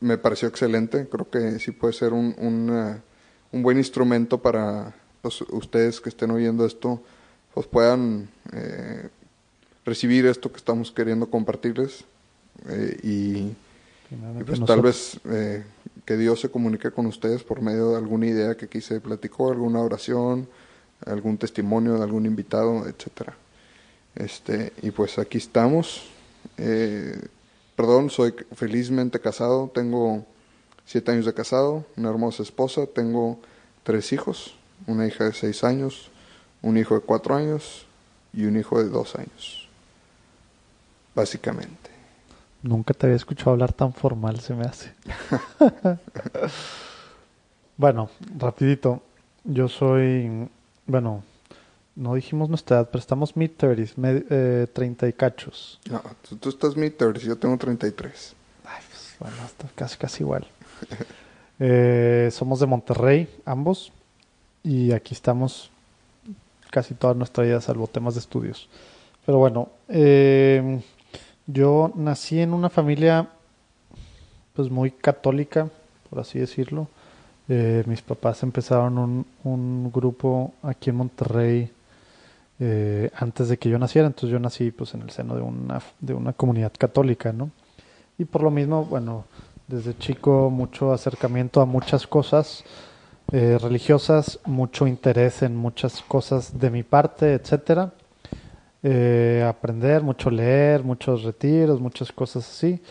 me 0.00 0.18
pareció 0.18 0.48
excelente. 0.48 1.06
Creo 1.08 1.30
que 1.30 1.60
sí 1.60 1.70
puede 1.70 1.92
ser 1.92 2.12
un, 2.12 2.34
un, 2.38 3.00
un 3.52 3.62
buen 3.62 3.78
instrumento 3.78 4.42
para 4.42 4.96
los, 5.22 5.42
ustedes 5.42 6.00
que 6.00 6.08
estén 6.08 6.32
oyendo 6.32 6.66
esto, 6.66 7.00
pues 7.54 7.68
puedan 7.68 8.28
eh, 8.52 9.10
recibir 9.84 10.26
esto 10.26 10.50
que 10.50 10.58
estamos 10.58 10.90
queriendo 10.90 11.28
compartirles 11.28 12.04
eh, 12.68 12.98
y 13.02 13.54
pues 14.46 14.64
tal 14.64 14.82
vez 14.82 15.18
eh, 15.30 15.64
que 16.04 16.16
Dios 16.16 16.40
se 16.40 16.50
comunique 16.50 16.90
con 16.90 17.06
ustedes 17.06 17.42
por 17.42 17.60
medio 17.60 17.90
de 17.90 17.96
alguna 17.96 18.26
idea 18.26 18.56
que 18.56 18.68
quise 18.68 19.00
platicó, 19.00 19.50
alguna 19.50 19.80
oración, 19.80 20.48
algún 21.06 21.36
testimonio 21.38 21.94
de 21.94 22.02
algún 22.02 22.26
invitado, 22.26 22.86
etcétera. 22.86 23.36
Este, 24.14 24.72
y 24.82 24.90
pues 24.90 25.18
aquí 25.18 25.38
estamos. 25.38 26.04
Eh, 26.58 27.18
perdón, 27.74 28.10
soy 28.10 28.34
felizmente 28.54 29.20
casado, 29.20 29.70
tengo 29.74 30.24
siete 30.86 31.12
años 31.12 31.26
de 31.26 31.34
casado, 31.34 31.84
una 31.96 32.10
hermosa 32.10 32.42
esposa, 32.42 32.86
tengo 32.86 33.40
tres 33.82 34.12
hijos, 34.12 34.54
una 34.86 35.06
hija 35.06 35.24
de 35.24 35.32
seis 35.32 35.64
años, 35.64 36.10
un 36.62 36.76
hijo 36.76 36.94
de 36.94 37.00
cuatro 37.00 37.34
años 37.34 37.86
y 38.32 38.44
un 38.44 38.56
hijo 38.56 38.82
de 38.82 38.88
dos 38.88 39.16
años. 39.16 39.63
Básicamente. 41.14 41.90
Nunca 42.62 42.94
te 42.94 43.06
había 43.06 43.16
escuchado 43.16 43.50
hablar 43.50 43.72
tan 43.72 43.92
formal, 43.92 44.40
se 44.40 44.54
me 44.54 44.64
hace. 44.64 44.92
bueno, 47.76 48.08
rapidito. 48.38 49.02
Yo 49.44 49.68
soy, 49.68 50.48
bueno, 50.86 51.22
no 51.94 52.14
dijimos 52.14 52.48
nuestra 52.48 52.78
edad, 52.78 52.88
pero 52.90 53.00
estamos 53.00 53.36
mid-30s, 53.36 54.24
eh, 54.30 54.66
30 54.72 55.08
y 55.08 55.12
cachos. 55.12 55.78
No, 55.90 56.02
tú, 56.40 56.48
estás 56.48 56.76
mid-30s, 56.76 57.20
yo 57.20 57.36
tengo 57.36 57.58
33. 57.58 58.34
Ay, 58.64 58.82
pues, 58.88 59.16
bueno, 59.20 59.36
está 59.44 59.68
casi, 59.74 59.98
casi 59.98 60.22
igual. 60.22 60.46
eh, 61.60 62.30
somos 62.32 62.60
de 62.60 62.66
Monterrey, 62.66 63.28
ambos, 63.44 63.92
y 64.62 64.92
aquí 64.92 65.12
estamos 65.14 65.70
casi 66.70 66.94
toda 66.94 67.12
nuestra 67.12 67.44
vida, 67.44 67.60
salvo 67.60 67.86
temas 67.86 68.14
de 68.14 68.20
estudios. 68.20 68.68
Pero 69.26 69.38
bueno, 69.38 69.68
eh, 69.88 70.80
yo 71.46 71.92
nací 71.94 72.40
en 72.40 72.52
una 72.52 72.70
familia 72.70 73.28
pues 74.54 74.70
muy 74.70 74.90
católica, 74.90 75.68
por 76.08 76.20
así 76.20 76.38
decirlo. 76.38 76.88
Eh, 77.48 77.82
mis 77.86 78.00
papás 78.00 78.42
empezaron 78.42 79.26
un, 79.44 79.92
grupo 79.92 80.54
aquí 80.62 80.90
en 80.90 80.96
Monterrey 80.96 81.70
eh, 82.58 83.10
antes 83.16 83.48
de 83.48 83.58
que 83.58 83.68
yo 83.68 83.78
naciera, 83.78 84.06
entonces 84.06 84.30
yo 84.30 84.38
nací 84.38 84.70
pues 84.70 84.94
en 84.94 85.02
el 85.02 85.10
seno 85.10 85.34
de 85.34 85.42
una, 85.42 85.82
de 86.00 86.14
una 86.14 86.32
comunidad 86.32 86.72
católica, 86.78 87.32
¿no? 87.32 87.50
Y 88.16 88.24
por 88.24 88.42
lo 88.42 88.50
mismo, 88.50 88.84
bueno, 88.84 89.24
desde 89.68 89.98
chico 89.98 90.48
mucho 90.50 90.92
acercamiento 90.92 91.60
a 91.60 91.66
muchas 91.66 92.06
cosas 92.06 92.64
eh, 93.32 93.58
religiosas, 93.60 94.38
mucho 94.46 94.86
interés 94.86 95.42
en 95.42 95.56
muchas 95.56 96.00
cosas 96.02 96.58
de 96.58 96.70
mi 96.70 96.82
parte, 96.82 97.34
etcétera 97.34 97.92
eh, 98.86 99.42
aprender, 99.48 100.02
mucho 100.02 100.30
leer, 100.30 100.84
muchos 100.84 101.22
retiros, 101.22 101.80
muchas 101.80 102.12
cosas 102.12 102.46
así. 102.46 102.82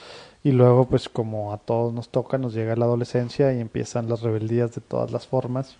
Y 0.43 0.51
luego, 0.51 0.85
pues 0.89 1.07
como 1.07 1.53
a 1.53 1.57
todos 1.59 1.93
nos 1.93 2.09
toca, 2.09 2.39
nos 2.39 2.55
llega 2.55 2.75
la 2.75 2.85
adolescencia 2.85 3.53
y 3.53 3.59
empiezan 3.61 4.09
las 4.09 4.21
rebeldías 4.21 4.73
de 4.73 4.81
todas 4.81 5.11
las 5.11 5.27
formas. 5.27 5.75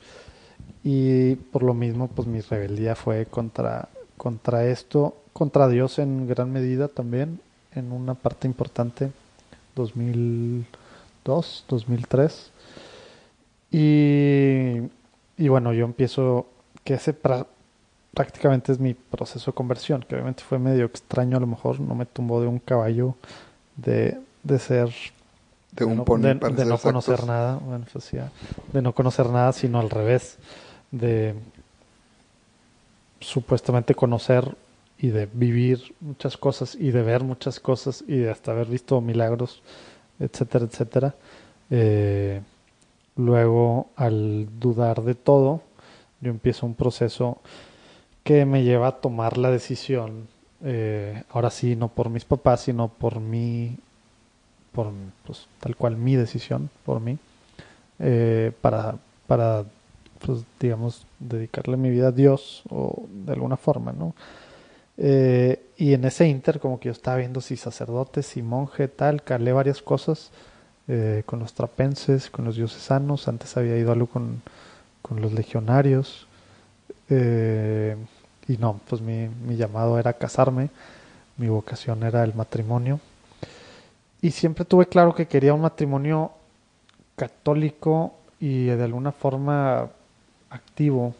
Y 0.84 1.36
por 1.36 1.64
lo 1.64 1.74
mismo, 1.74 2.10
pues 2.10 2.28
mi 2.28 2.42
rebeldía 2.42 2.96
fue 2.96 3.26
contra, 3.26 3.90
contra 4.16 4.68
esto, 4.68 5.18
contra 5.34 5.68
Dios 5.68 5.98
en 5.98 6.28
gran 6.28 6.52
medida 6.54 6.88
también, 6.90 7.40
en 7.74 7.92
una 7.92 8.14
parte 8.14 8.48
importante, 8.48 9.12
2002, 9.76 11.66
2003. 11.68 12.52
Y, 13.72 14.78
y 15.38 15.48
bueno, 15.48 15.74
yo 15.74 15.86
empiezo, 15.86 16.46
que 16.84 16.96
ese 16.96 17.14
prácticamente 18.14 18.72
es 18.72 18.80
mi 18.80 18.94
proceso 18.94 19.52
de 19.52 19.56
conversión, 19.56 20.06
que 20.08 20.16
obviamente 20.16 20.44
fue 20.44 20.60
medio 20.60 20.86
extraño 20.86 21.38
a 21.38 21.40
lo 21.40 21.48
mejor, 21.48 21.80
no 21.80 21.96
me 21.96 22.06
tumbó 22.06 22.42
de 22.42 22.48
un 22.48 22.60
caballo 22.60 23.16
de, 23.76 24.20
de 24.44 24.60
ser... 24.60 24.90
De 25.72 25.86
un 25.86 26.06
de, 26.22 26.36
de, 26.36 26.66
no 26.66 26.78
conocer 26.78 27.26
nada, 27.26 27.56
bueno, 27.56 27.86
pues 27.92 28.12
de 28.12 28.82
no 28.84 28.94
conocer 28.94 29.28
nada, 29.30 29.52
sino 29.54 29.80
al 29.80 29.90
revés, 29.90 30.38
de 30.92 31.34
supuestamente 33.20 33.96
conocer 33.96 34.56
y 35.00 35.08
de 35.08 35.28
vivir 35.34 35.96
muchas 36.00 36.38
cosas 36.38 36.76
y 36.76 36.92
de 36.92 37.02
ver 37.02 37.24
muchas 37.24 37.60
cosas 37.60 38.04
y 38.08 38.18
de 38.18 38.30
hasta 38.30 38.52
haber 38.52 38.68
visto 38.68 39.02
milagros, 39.02 39.64
etcétera, 40.20 40.66
etcétera. 40.66 41.16
Eh, 41.72 42.42
luego, 43.16 43.90
al 43.96 44.48
dudar 44.60 45.02
de 45.02 45.16
todo, 45.16 45.62
yo 46.22 46.30
empiezo 46.30 46.68
un 46.68 46.76
proceso 46.76 47.40
que 48.24 48.46
me 48.46 48.64
lleva 48.64 48.88
a 48.88 48.92
tomar 49.02 49.38
la 49.38 49.52
decisión, 49.52 50.28
eh, 50.64 51.24
ahora 51.30 51.50
sí, 51.50 51.76
no 51.76 51.90
por 51.90 52.10
mis 52.10 52.26
papás, 52.26 52.62
sino 52.62 52.88
por 52.88 53.20
mí, 53.20 53.78
por 54.72 54.92
pues, 55.26 55.48
tal 55.60 55.76
cual 55.76 55.98
mi 55.98 56.16
decisión, 56.16 56.70
por 56.86 57.00
mí, 57.02 57.18
eh, 58.00 58.52
para, 58.62 58.96
para 59.28 59.66
pues, 60.20 60.44
digamos, 60.60 61.06
dedicarle 61.20 61.78
mi 61.78 61.90
vida 61.90 62.08
a 62.08 62.12
Dios 62.12 62.64
o 62.70 63.06
de 63.26 63.34
alguna 63.34 63.58
forma, 63.58 63.92
¿no? 63.92 64.14
Eh, 64.98 65.70
y 65.78 65.94
en 65.94 66.06
ese 66.06 66.28
inter, 66.28 66.60
como 66.60 66.80
que 66.80 66.88
yo 66.88 66.92
estaba 66.92 67.18
viendo 67.18 67.42
si 67.42 67.58
sacerdotes, 67.58 68.26
si 68.26 68.42
monje, 68.42 68.88
tal, 68.88 69.24
calé 69.24 69.52
varias 69.52 69.82
cosas 69.82 70.32
eh, 70.88 71.24
con 71.26 71.40
los 71.40 71.54
trapenses, 71.54 72.30
con 72.30 72.46
los 72.46 72.56
diocesanos. 72.56 73.28
Antes 73.28 73.58
había 73.58 73.78
ido 73.78 73.92
algo 73.92 74.08
con, 74.08 74.42
con 75.02 75.22
los 75.22 75.34
legionarios. 75.34 76.28
Eh, 77.10 77.96
y 78.48 78.58
no, 78.58 78.80
pues 78.88 79.02
mi, 79.02 79.28
mi 79.28 79.56
llamado 79.56 80.00
era 80.00 80.14
casarme, 80.14 80.70
mi 81.38 81.48
vocación 81.48 82.04
era 82.04 82.24
el 82.24 82.34
matrimonio. 82.34 83.00
Y 84.22 84.32
siempre 84.32 84.66
tuve 84.66 84.88
claro 84.88 85.14
que 85.14 85.28
quería 85.28 85.54
un 85.54 85.62
matrimonio 85.62 86.32
católico 87.16 88.14
y 88.40 88.66
de 88.66 88.84
alguna 88.84 89.12
forma 89.12 89.90
activo, 90.50 91.16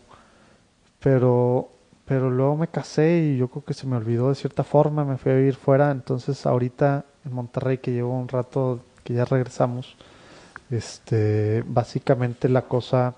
pero, 1.00 1.70
pero 2.06 2.30
luego 2.30 2.58
me 2.58 2.68
casé 2.68 3.20
y 3.20 3.38
yo 3.38 3.48
creo 3.48 3.66
que 3.66 3.74
se 3.74 3.88
me 3.88 3.98
olvidó 3.98 4.30
de 4.30 4.36
cierta 4.36 4.64
forma, 4.64 5.04
me 5.06 5.18
fui 5.18 5.32
a 5.32 5.36
vivir 5.36 5.56
fuera, 5.56 5.92
entonces 5.92 6.46
ahorita 6.46 7.06
en 7.26 7.34
Monterrey 7.34 7.78
que 7.78 7.92
llevo 7.92 8.18
un 8.18 8.28
rato 8.28 8.80
que 9.04 9.14
ya 9.14 9.26
regresamos, 9.26 9.96
este, 10.70 11.64
básicamente 11.68 12.50
la 12.50 12.64
cosa 12.64 13.16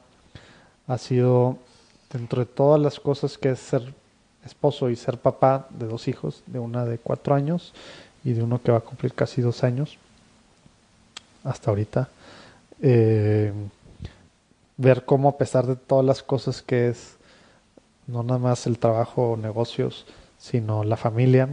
ha 0.88 0.98
sido 0.98 1.58
dentro 2.12 2.40
de 2.40 2.46
todas 2.46 2.82
las 2.82 3.00
cosas 3.00 3.38
que 3.38 3.52
es 3.52 3.60
ser 3.60 3.94
esposo 4.46 4.90
y 4.90 4.96
ser 4.96 5.18
papá 5.18 5.68
de 5.72 5.88
dos 5.88 6.08
hijos, 6.08 6.44
de 6.46 6.60
una 6.60 6.86
de 6.86 6.98
cuatro 6.98 7.36
años 7.36 7.74
y 8.24 8.34
de 8.34 8.44
uno 8.44 8.62
que 8.62 8.72
va 8.72 8.80
a 8.80 8.82
cumplir 8.82 9.14
casi 9.14 9.42
dos 9.42 9.64
años, 9.64 9.98
hasta 11.44 11.72
ahorita. 11.72 12.10
Eh, 12.82 13.54
ver 14.78 15.06
cómo 15.06 15.30
a 15.30 15.38
pesar 15.38 15.66
de 15.66 15.76
todas 15.76 16.06
las 16.06 16.22
cosas 16.22 16.62
que 16.62 16.90
es 16.90 17.16
no 18.08 18.24
nada 18.24 18.40
más 18.40 18.68
el 18.68 18.78
trabajo 18.78 19.32
o 19.32 19.38
negocios, 19.38 20.06
sino 20.38 20.84
la 20.84 20.98
familia, 20.98 21.50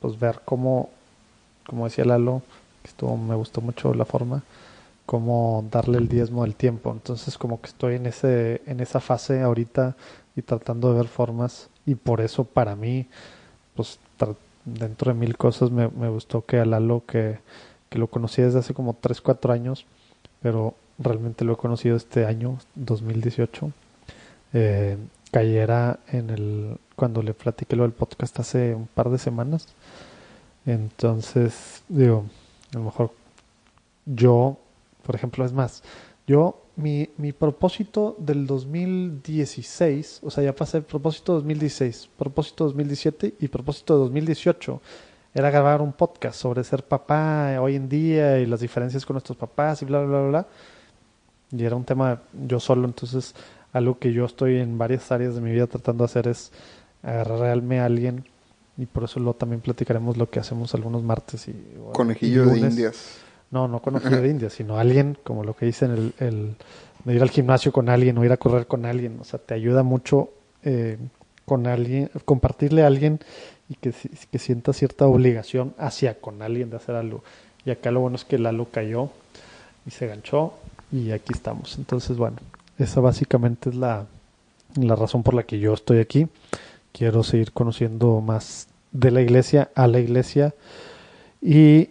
pues 0.00 0.18
ver 0.18 0.40
cómo, 0.44 0.90
como 1.66 1.86
decía 1.86 2.04
Lalo, 2.04 2.42
que 2.82 2.88
estuvo, 2.88 3.16
me 3.16 3.34
gustó 3.34 3.60
mucho 3.60 3.94
la 3.94 4.04
forma, 4.04 4.42
cómo 5.10 5.64
darle 5.72 5.98
el 5.98 6.06
diezmo 6.06 6.44
del 6.44 6.54
tiempo. 6.54 6.92
Entonces 6.92 7.36
como 7.36 7.60
que 7.60 7.66
estoy 7.66 7.96
en 7.96 8.06
ese, 8.06 8.62
en 8.66 8.78
esa 8.78 9.00
fase 9.00 9.42
ahorita 9.42 9.96
y 10.36 10.42
tratando 10.42 10.92
de 10.92 11.00
ver 11.00 11.08
formas 11.08 11.68
y 11.84 11.96
por 11.96 12.20
eso 12.20 12.44
para 12.44 12.76
mí, 12.76 13.08
pues 13.74 13.98
dentro 14.64 15.12
de 15.12 15.18
mil 15.18 15.36
cosas 15.36 15.72
me, 15.72 15.88
me 15.88 16.08
gustó 16.08 16.46
que 16.46 16.60
a 16.60 16.64
Lalo 16.64 17.02
que, 17.08 17.40
que 17.88 17.98
lo 17.98 18.06
conocí 18.06 18.40
desde 18.40 18.60
hace 18.60 18.72
como 18.72 18.94
3, 18.94 19.20
4 19.20 19.52
años, 19.52 19.84
pero 20.42 20.74
realmente 20.96 21.44
lo 21.44 21.54
he 21.54 21.56
conocido 21.56 21.96
este 21.96 22.24
año, 22.24 22.58
2018. 22.76 23.72
Eh, 24.52 24.96
cayera 25.32 25.98
en 26.06 26.30
el 26.30 26.78
cuando 26.94 27.20
le 27.24 27.34
platiqué 27.34 27.74
lo 27.74 27.82
del 27.82 27.92
podcast 27.92 28.38
hace 28.38 28.76
un 28.76 28.86
par 28.86 29.10
de 29.10 29.18
semanas. 29.18 29.66
Entonces, 30.66 31.82
digo, 31.88 32.26
a 32.72 32.78
lo 32.78 32.84
mejor 32.84 33.10
yo, 34.06 34.56
por 35.02 35.14
ejemplo, 35.14 35.44
es 35.44 35.52
más, 35.52 35.82
yo, 36.26 36.62
mi, 36.76 37.10
mi 37.16 37.32
propósito 37.32 38.16
del 38.18 38.46
2016, 38.46 40.20
o 40.22 40.30
sea, 40.30 40.44
ya 40.44 40.54
pasé 40.54 40.82
propósito 40.82 41.34
2016, 41.34 42.10
propósito 42.16 42.64
2017 42.64 43.34
y 43.40 43.48
propósito 43.48 43.98
2018 43.98 44.80
era 45.32 45.50
grabar 45.50 45.80
un 45.80 45.92
podcast 45.92 46.40
sobre 46.40 46.64
ser 46.64 46.82
papá 46.82 47.56
hoy 47.60 47.76
en 47.76 47.88
día 47.88 48.38
y 48.40 48.46
las 48.46 48.60
diferencias 48.60 49.06
con 49.06 49.14
nuestros 49.14 49.38
papás 49.38 49.80
y 49.82 49.84
bla, 49.84 50.00
bla, 50.00 50.18
bla, 50.18 50.28
bla. 50.28 50.46
Y 51.52 51.64
era 51.64 51.76
un 51.76 51.84
tema 51.84 52.22
yo 52.46 52.58
solo, 52.58 52.86
entonces 52.86 53.34
algo 53.72 53.98
que 53.98 54.12
yo 54.12 54.24
estoy 54.24 54.58
en 54.58 54.78
varias 54.78 55.10
áreas 55.12 55.34
de 55.34 55.40
mi 55.40 55.52
vida 55.52 55.66
tratando 55.66 56.04
de 56.04 56.06
hacer 56.06 56.28
es 56.28 56.52
agarrarme 57.02 57.80
a 57.80 57.86
alguien 57.86 58.24
y 58.76 58.86
por 58.86 59.04
eso 59.04 59.20
lo 59.20 59.34
también 59.34 59.60
platicaremos 59.60 60.16
lo 60.16 60.28
que 60.28 60.40
hacemos 60.40 60.74
algunos 60.74 61.02
martes 61.02 61.48
y 61.48 61.54
conejillo 61.92 62.46
de 62.46 62.58
indias 62.58 63.18
no 63.50 63.68
no 63.68 63.80
conejillo 63.80 64.20
de 64.20 64.28
indias 64.28 64.52
sino 64.52 64.78
alguien 64.78 65.16
como 65.24 65.44
lo 65.44 65.54
que 65.54 65.66
dicen 65.66 65.90
el, 65.90 66.14
el 66.18 66.54
de 67.04 67.14
ir 67.14 67.22
al 67.22 67.30
gimnasio 67.30 67.72
con 67.72 67.88
alguien 67.88 68.16
o 68.18 68.24
ir 68.24 68.32
a 68.32 68.36
correr 68.36 68.66
con 68.66 68.84
alguien 68.84 69.18
o 69.20 69.24
sea 69.24 69.38
te 69.38 69.54
ayuda 69.54 69.82
mucho 69.82 70.30
eh, 70.64 70.98
con 71.44 71.66
alguien 71.66 72.10
compartirle 72.24 72.82
a 72.82 72.86
alguien 72.86 73.20
y 73.68 73.74
que, 73.74 73.92
que 74.30 74.38
sienta 74.38 74.72
cierta 74.72 75.06
obligación 75.06 75.74
hacia 75.78 76.20
con 76.20 76.42
alguien 76.42 76.70
de 76.70 76.76
hacer 76.76 76.94
algo 76.94 77.22
y 77.64 77.70
acá 77.70 77.90
lo 77.90 78.00
bueno 78.00 78.16
es 78.16 78.24
que 78.24 78.38
Lalo 78.38 78.66
cayó 78.70 79.10
y 79.86 79.90
se 79.90 80.06
ganchó 80.06 80.54
y 80.92 81.12
aquí 81.12 81.32
estamos. 81.32 81.78
Entonces, 81.78 82.16
bueno, 82.16 82.36
esa 82.78 83.00
básicamente 83.00 83.70
es 83.70 83.76
la, 83.76 84.06
la 84.76 84.96
razón 84.96 85.22
por 85.22 85.34
la 85.34 85.44
que 85.44 85.58
yo 85.58 85.74
estoy 85.74 85.98
aquí. 85.98 86.28
Quiero 86.92 87.22
seguir 87.22 87.52
conociendo 87.52 88.20
más 88.20 88.68
de 88.92 89.10
la 89.10 89.20
iglesia 89.20 89.70
a 89.74 89.86
la 89.86 90.00
iglesia 90.00 90.54
y 91.40 91.90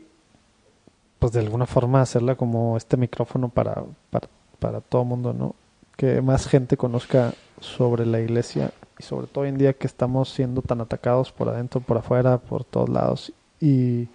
pues 1.19 1.33
de 1.33 1.39
alguna 1.39 1.65
forma 1.65 2.01
hacerla 2.01 2.35
como 2.35 2.77
este 2.77 2.97
micrófono 2.97 3.49
para, 3.49 3.83
para, 4.09 4.27
para 4.59 4.81
todo 4.81 5.03
mundo, 5.03 5.33
¿no? 5.33 5.55
Que 5.97 6.21
más 6.21 6.47
gente 6.47 6.77
conozca 6.77 7.33
sobre 7.59 8.05
la 8.05 8.21
iglesia 8.21 8.71
y 8.97 9.03
sobre 9.03 9.27
todo 9.27 9.43
hoy 9.43 9.49
en 9.49 9.57
día 9.57 9.73
que 9.73 9.87
estamos 9.87 10.29
siendo 10.29 10.61
tan 10.61 10.81
atacados 10.81 11.31
por 11.31 11.49
adentro, 11.49 11.81
por 11.81 11.97
afuera, 11.97 12.37
por 12.37 12.63
todos 12.63 12.89
lados 12.89 13.33
y, 13.59 14.07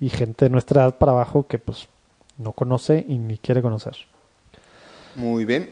y 0.00 0.08
gente 0.10 0.44
de 0.44 0.50
nuestra 0.50 0.82
edad 0.82 0.96
para 0.96 1.12
abajo 1.12 1.46
que 1.46 1.58
pues 1.58 1.88
no 2.38 2.52
conoce 2.52 3.04
y 3.08 3.18
ni 3.18 3.38
quiere 3.38 3.62
conocer. 3.62 3.96
Muy 5.16 5.44
bien. 5.44 5.70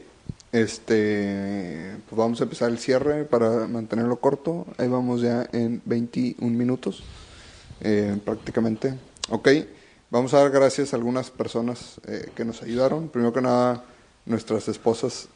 Este, 0.53 1.97
pues 2.09 2.19
vamos 2.19 2.41
a 2.41 2.45
empezar 2.45 2.71
el 2.71 2.79
cierre 2.79 3.25
para 3.25 3.67
mantenerlo 3.67 4.17
corto. 4.17 4.67
Ahí 4.77 4.89
vamos 4.89 5.23
ya 5.23 5.49
en 5.53 5.81
21 5.85 6.57
minutos, 6.57 7.03
eh, 7.81 8.19
prácticamente. 8.25 8.95
Ok, 9.31 9.49
vamos 10.13 10.33
a 10.35 10.39
dar 10.39 10.51
gracias 10.51 10.93
a 10.93 10.97
algunas 10.97 11.31
personas 11.31 12.01
eh, 12.07 12.31
que 12.37 12.45
nos 12.45 12.63
ayudaron. 12.63 13.09
Primero 13.09 13.33
que 13.33 13.41
nada, 13.41 13.83
nuestras 14.25 14.69
esposas 14.69 15.27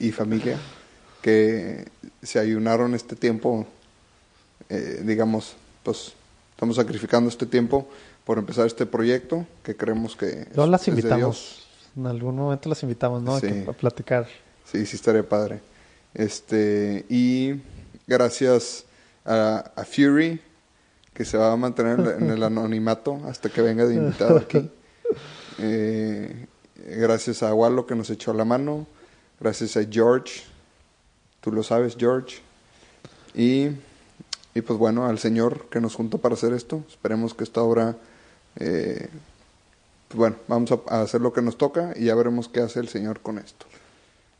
y 0.00 0.10
familia 0.10 0.58
que 1.22 1.86
se 2.22 2.40
ayunaron 2.40 2.96
este 2.96 3.14
tiempo. 3.14 3.66
Eh, 4.68 5.02
digamos, 5.04 5.54
pues 5.84 6.14
estamos 6.50 6.74
sacrificando 6.74 7.30
este 7.30 7.46
tiempo 7.46 7.88
por 8.24 8.38
empezar 8.38 8.66
este 8.66 8.86
proyecto 8.86 9.46
que 9.62 9.76
creemos 9.76 10.16
que 10.16 10.48
no 10.56 10.66
las 10.66 10.88
invitamos 10.88 11.64
en 11.96 12.06
algún 12.06 12.36
momento 12.36 12.68
las 12.68 12.82
invitamos, 12.82 13.22
¿no? 13.22 13.36
A, 13.36 13.72
platicar. 13.72 14.26
Sí, 14.64 14.84
sí 14.86 14.96
estaría 14.96 15.28
padre. 15.28 15.60
Este, 16.12 17.04
y 17.08 17.54
gracias 18.06 18.84
a, 19.24 19.84
Fury, 19.84 20.40
que 21.14 21.24
se 21.24 21.38
va 21.38 21.52
a 21.52 21.56
mantener 21.56 22.16
en 22.18 22.30
el 22.30 22.42
anonimato 22.42 23.20
hasta 23.26 23.48
que 23.48 23.62
venga 23.62 23.86
de 23.86 23.94
invitado 23.94 24.36
aquí. 24.36 24.70
Eh, 25.58 26.46
gracias 26.76 27.42
a 27.42 27.54
Wallo 27.54 27.86
que 27.86 27.94
nos 27.94 28.10
echó 28.10 28.32
la 28.34 28.44
mano. 28.44 28.86
Gracias 29.40 29.76
a 29.76 29.84
George. 29.88 30.42
Tú 31.40 31.52
lo 31.52 31.62
sabes, 31.62 31.96
George. 31.96 32.38
Y, 33.34 33.68
y 34.54 34.60
pues 34.60 34.78
bueno, 34.78 35.06
al 35.06 35.18
Señor 35.18 35.66
que 35.70 35.80
nos 35.80 35.94
juntó 35.94 36.18
para 36.18 36.34
hacer 36.34 36.52
esto. 36.52 36.82
Esperemos 36.88 37.34
que 37.34 37.44
esta 37.44 37.62
obra 37.62 37.96
eh, 38.56 39.08
bueno, 40.14 40.36
vamos 40.48 40.70
a 40.88 41.02
hacer 41.02 41.20
lo 41.20 41.32
que 41.32 41.42
nos 41.42 41.58
toca 41.58 41.92
y 41.96 42.06
ya 42.06 42.14
veremos 42.14 42.48
qué 42.48 42.60
hace 42.60 42.80
el 42.80 42.88
Señor 42.88 43.20
con 43.20 43.38
esto. 43.38 43.66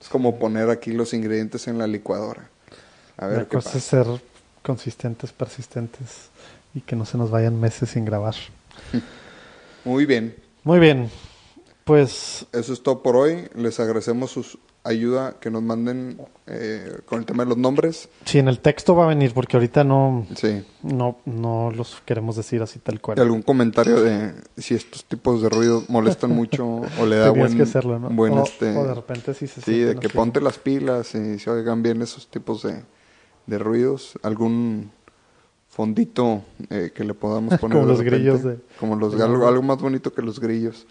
Es 0.01 0.09
como 0.09 0.39
poner 0.39 0.71
aquí 0.71 0.93
los 0.93 1.15
ingredientes 1.15 1.67
en 1.69 1.79
la 1.79 1.87
licuadora. 1.87 2.49
A 3.17 3.27
ver 3.27 3.39
la 3.39 3.45
qué 3.45 3.57
cosa 3.57 3.73
pasa. 3.73 3.79
es 3.79 3.85
ser 3.85 4.07
consistentes, 4.63 5.33
persistentes 5.33 6.31
y 6.75 6.81
que 6.81 6.97
no 6.97 7.05
se 7.05 7.17
nos 7.19 7.31
vayan 7.31 7.59
meses 7.61 7.91
sin 7.91 8.05
grabar. 8.05 8.35
Muy 9.85 10.07
bien. 10.07 10.35
Muy 10.65 10.79
bien. 10.81 11.11
Pues 11.85 12.47
eso 12.53 12.73
es 12.73 12.83
todo 12.83 13.03
por 13.03 13.17
hoy. 13.17 13.49
Les 13.55 13.79
agradecemos 13.79 14.31
sus 14.31 14.59
ayuda 14.85 15.37
que 15.41 15.51
nos 15.51 15.63
manden 15.63 16.19
eh, 16.47 16.99
con 17.07 17.19
el 17.19 17.25
tema 17.25 17.43
de 17.43 17.49
los 17.49 17.59
nombres. 17.59 18.09
Sí, 18.27 18.39
en 18.39 18.49
el 18.49 18.61
texto 18.61 18.95
va 18.95 19.05
a 19.05 19.09
venir 19.09 19.33
porque 19.33 19.57
ahorita 19.57 19.83
no, 19.83 20.27
sí. 20.37 20.63
no, 20.83 21.17
no 21.25 21.71
los 21.71 22.03
queremos 22.05 22.37
decir 22.37 22.63
así 22.63 22.79
tal 22.79 23.01
cual. 23.01 23.19
algún 23.19 23.43
comentario 23.43 24.01
de 24.03 24.35
si 24.59 24.75
estos 24.75 25.05
tipos 25.07 25.43
de 25.43 25.49
ruidos 25.49 25.89
molestan 25.89 26.31
mucho 26.31 26.67
o 27.01 27.07
le 27.07 27.17
da 27.17 27.31
buen, 27.31 27.57
que 27.57 27.63
hacerlo, 27.63 27.99
¿no? 27.99 28.11
buen 28.11 28.35
o, 28.35 28.45
este, 28.45 28.77
o 28.77 28.87
de 28.87 28.95
repente 28.95 29.33
sí 29.33 29.47
se 29.47 29.63
Sí, 29.63 29.81
de 29.81 29.97
que 29.97 30.11
ponte 30.11 30.41
las 30.43 30.59
pilas 30.59 31.15
y 31.15 31.39
se 31.39 31.51
oigan 31.51 31.83
bien 31.83 32.03
esos 32.03 32.29
tipos 32.29 32.63
de, 32.63 32.83
de 33.47 33.59
ruidos. 33.59 34.19
Algún 34.23 34.91
fondito 35.75 36.43
eh, 36.71 36.93
que 36.95 37.05
le 37.05 37.15
podamos 37.15 37.59
poner. 37.61 37.77
Como 37.79 37.87
los 37.89 37.99
repente. 37.99 38.17
grillos 38.19 38.43
de- 38.45 38.59
Como 38.79 38.97
los 38.97 39.21
algo, 39.21 39.47
algo 39.49 39.63
más 39.63 39.79
bonito 39.79 40.13
que 40.13 40.23
los 40.23 40.39
grillos. 40.41 40.87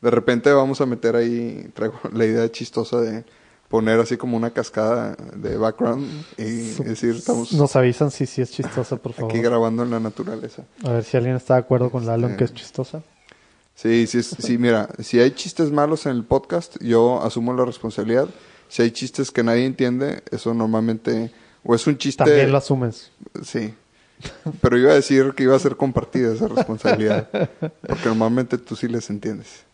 De 0.00 0.10
repente 0.10 0.50
vamos 0.52 0.80
a 0.80 0.86
meter 0.86 1.14
ahí, 1.16 1.70
traigo 1.74 1.98
la 2.12 2.24
idea 2.24 2.50
chistosa 2.50 3.00
de 3.00 3.24
poner 3.68 3.98
así 4.00 4.16
como 4.18 4.36
una 4.36 4.50
cascada 4.50 5.16
de 5.34 5.56
background 5.56 6.06
y 6.36 6.42
decir, 6.84 7.14
estamos 7.16 7.52
Nos 7.54 7.74
avisan 7.76 8.10
si 8.10 8.26
sí 8.26 8.42
es 8.42 8.50
chistosa, 8.50 8.96
por 8.96 9.12
favor. 9.14 9.30
aquí 9.30 9.40
grabando 9.40 9.82
en 9.82 9.90
la 9.90 9.98
naturaleza. 10.00 10.64
A 10.84 10.90
ver 10.92 11.04
si 11.04 11.16
alguien 11.16 11.36
está 11.36 11.54
de 11.54 11.60
acuerdo 11.60 11.90
con 11.90 12.04
Lalo 12.04 12.26
en 12.26 12.32
Este- 12.32 12.38
que 12.38 12.44
es 12.44 12.54
chistosa. 12.54 13.02
Sí, 13.74 14.06
sí, 14.06 14.22
sí, 14.22 14.58
mira, 14.58 14.90
si 14.98 15.18
hay 15.20 15.30
chistes 15.30 15.72
malos 15.72 16.04
en 16.04 16.12
el 16.12 16.24
podcast, 16.24 16.76
yo 16.82 17.22
asumo 17.22 17.54
la 17.54 17.64
responsabilidad. 17.64 18.28
Si 18.68 18.82
hay 18.82 18.90
chistes 18.90 19.30
que 19.30 19.42
nadie 19.42 19.64
entiende, 19.64 20.22
eso 20.30 20.52
normalmente, 20.52 21.32
o 21.64 21.74
es 21.74 21.86
un 21.86 21.96
chiste... 21.96 22.22
También 22.24 22.52
lo 22.52 22.58
asumes. 22.58 23.10
Sí. 23.42 23.72
Pero 24.60 24.78
iba 24.78 24.92
a 24.92 24.94
decir 24.94 25.32
que 25.34 25.44
iba 25.44 25.56
a 25.56 25.58
ser 25.58 25.76
compartida 25.76 26.32
esa 26.32 26.48
responsabilidad. 26.48 27.28
Porque 27.86 28.06
normalmente 28.06 28.58
tú 28.58 28.76
sí 28.76 28.88
les 28.88 29.10
entiendes. 29.10 29.64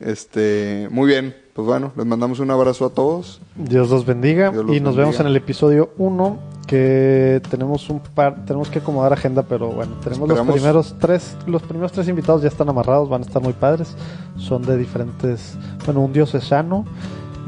Este, 0.00 0.88
muy 0.90 1.08
bien. 1.08 1.34
Pues 1.52 1.66
bueno, 1.66 1.92
les 1.96 2.06
mandamos 2.06 2.38
un 2.40 2.50
abrazo 2.50 2.86
a 2.86 2.90
todos. 2.90 3.40
Dios 3.56 3.90
los 3.90 4.06
bendiga 4.06 4.50
Dios 4.50 4.64
los 4.64 4.76
y 4.76 4.80
nos 4.80 4.94
vemos 4.96 5.18
en 5.20 5.26
el 5.26 5.36
episodio 5.36 5.90
1 5.98 6.38
que 6.68 7.40
tenemos 7.50 7.88
un 7.88 8.00
par 8.00 8.44
tenemos 8.44 8.68
que 8.68 8.78
acomodar 8.80 9.14
agenda 9.14 9.42
pero 9.42 9.68
bueno 9.68 9.92
tenemos 10.04 10.28
Esperamos- 10.28 10.46
los 10.46 10.54
primeros 10.54 10.94
tres 11.00 11.34
los 11.46 11.62
primeros 11.62 11.92
tres 11.92 12.08
invitados 12.08 12.42
ya 12.42 12.48
están 12.48 12.68
amarrados 12.68 13.08
van 13.08 13.22
a 13.22 13.24
estar 13.24 13.42
muy 13.42 13.54
padres 13.54 13.96
son 14.36 14.60
de 14.62 14.76
diferentes 14.76 15.56
bueno 15.86 16.00
un 16.00 16.12
diocesano 16.12 16.84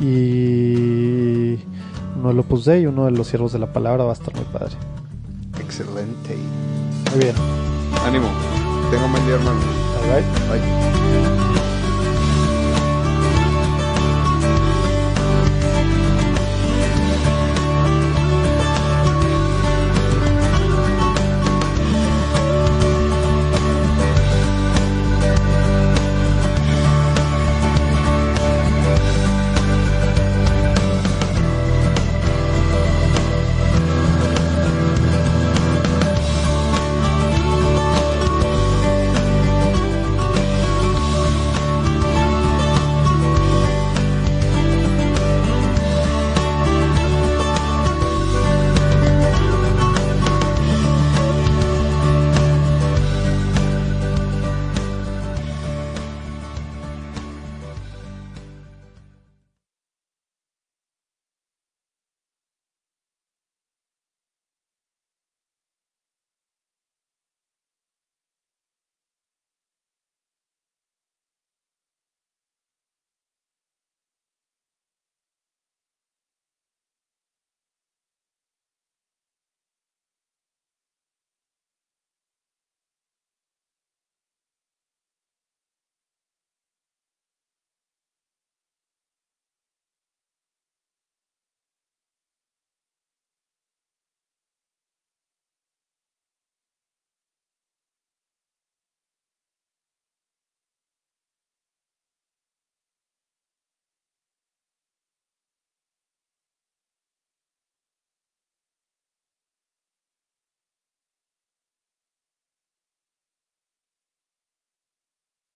y 0.01 1.59
uno 2.17 2.29
del 2.29 2.39
Opus 2.39 2.65
Dei 2.65 2.83
y 2.83 2.87
uno 2.87 3.05
de 3.05 3.11
los 3.11 3.27
siervos 3.27 3.53
de 3.53 3.59
la 3.59 3.71
palabra 3.73 4.05
va 4.05 4.11
a 4.11 4.15
estar 4.15 4.35
muy 4.35 4.45
padre 4.47 4.73
Excelente. 5.71 6.37
muy 7.13 7.21
bien 7.21 7.37
Ánimo. 8.05 8.29
Tengan 8.91 9.13
buen 9.13 9.25
día, 9.27 9.37
hermanos. 9.37 9.65
bye 10.03 10.23
bye 10.23 10.59
Bye. 10.59 11.00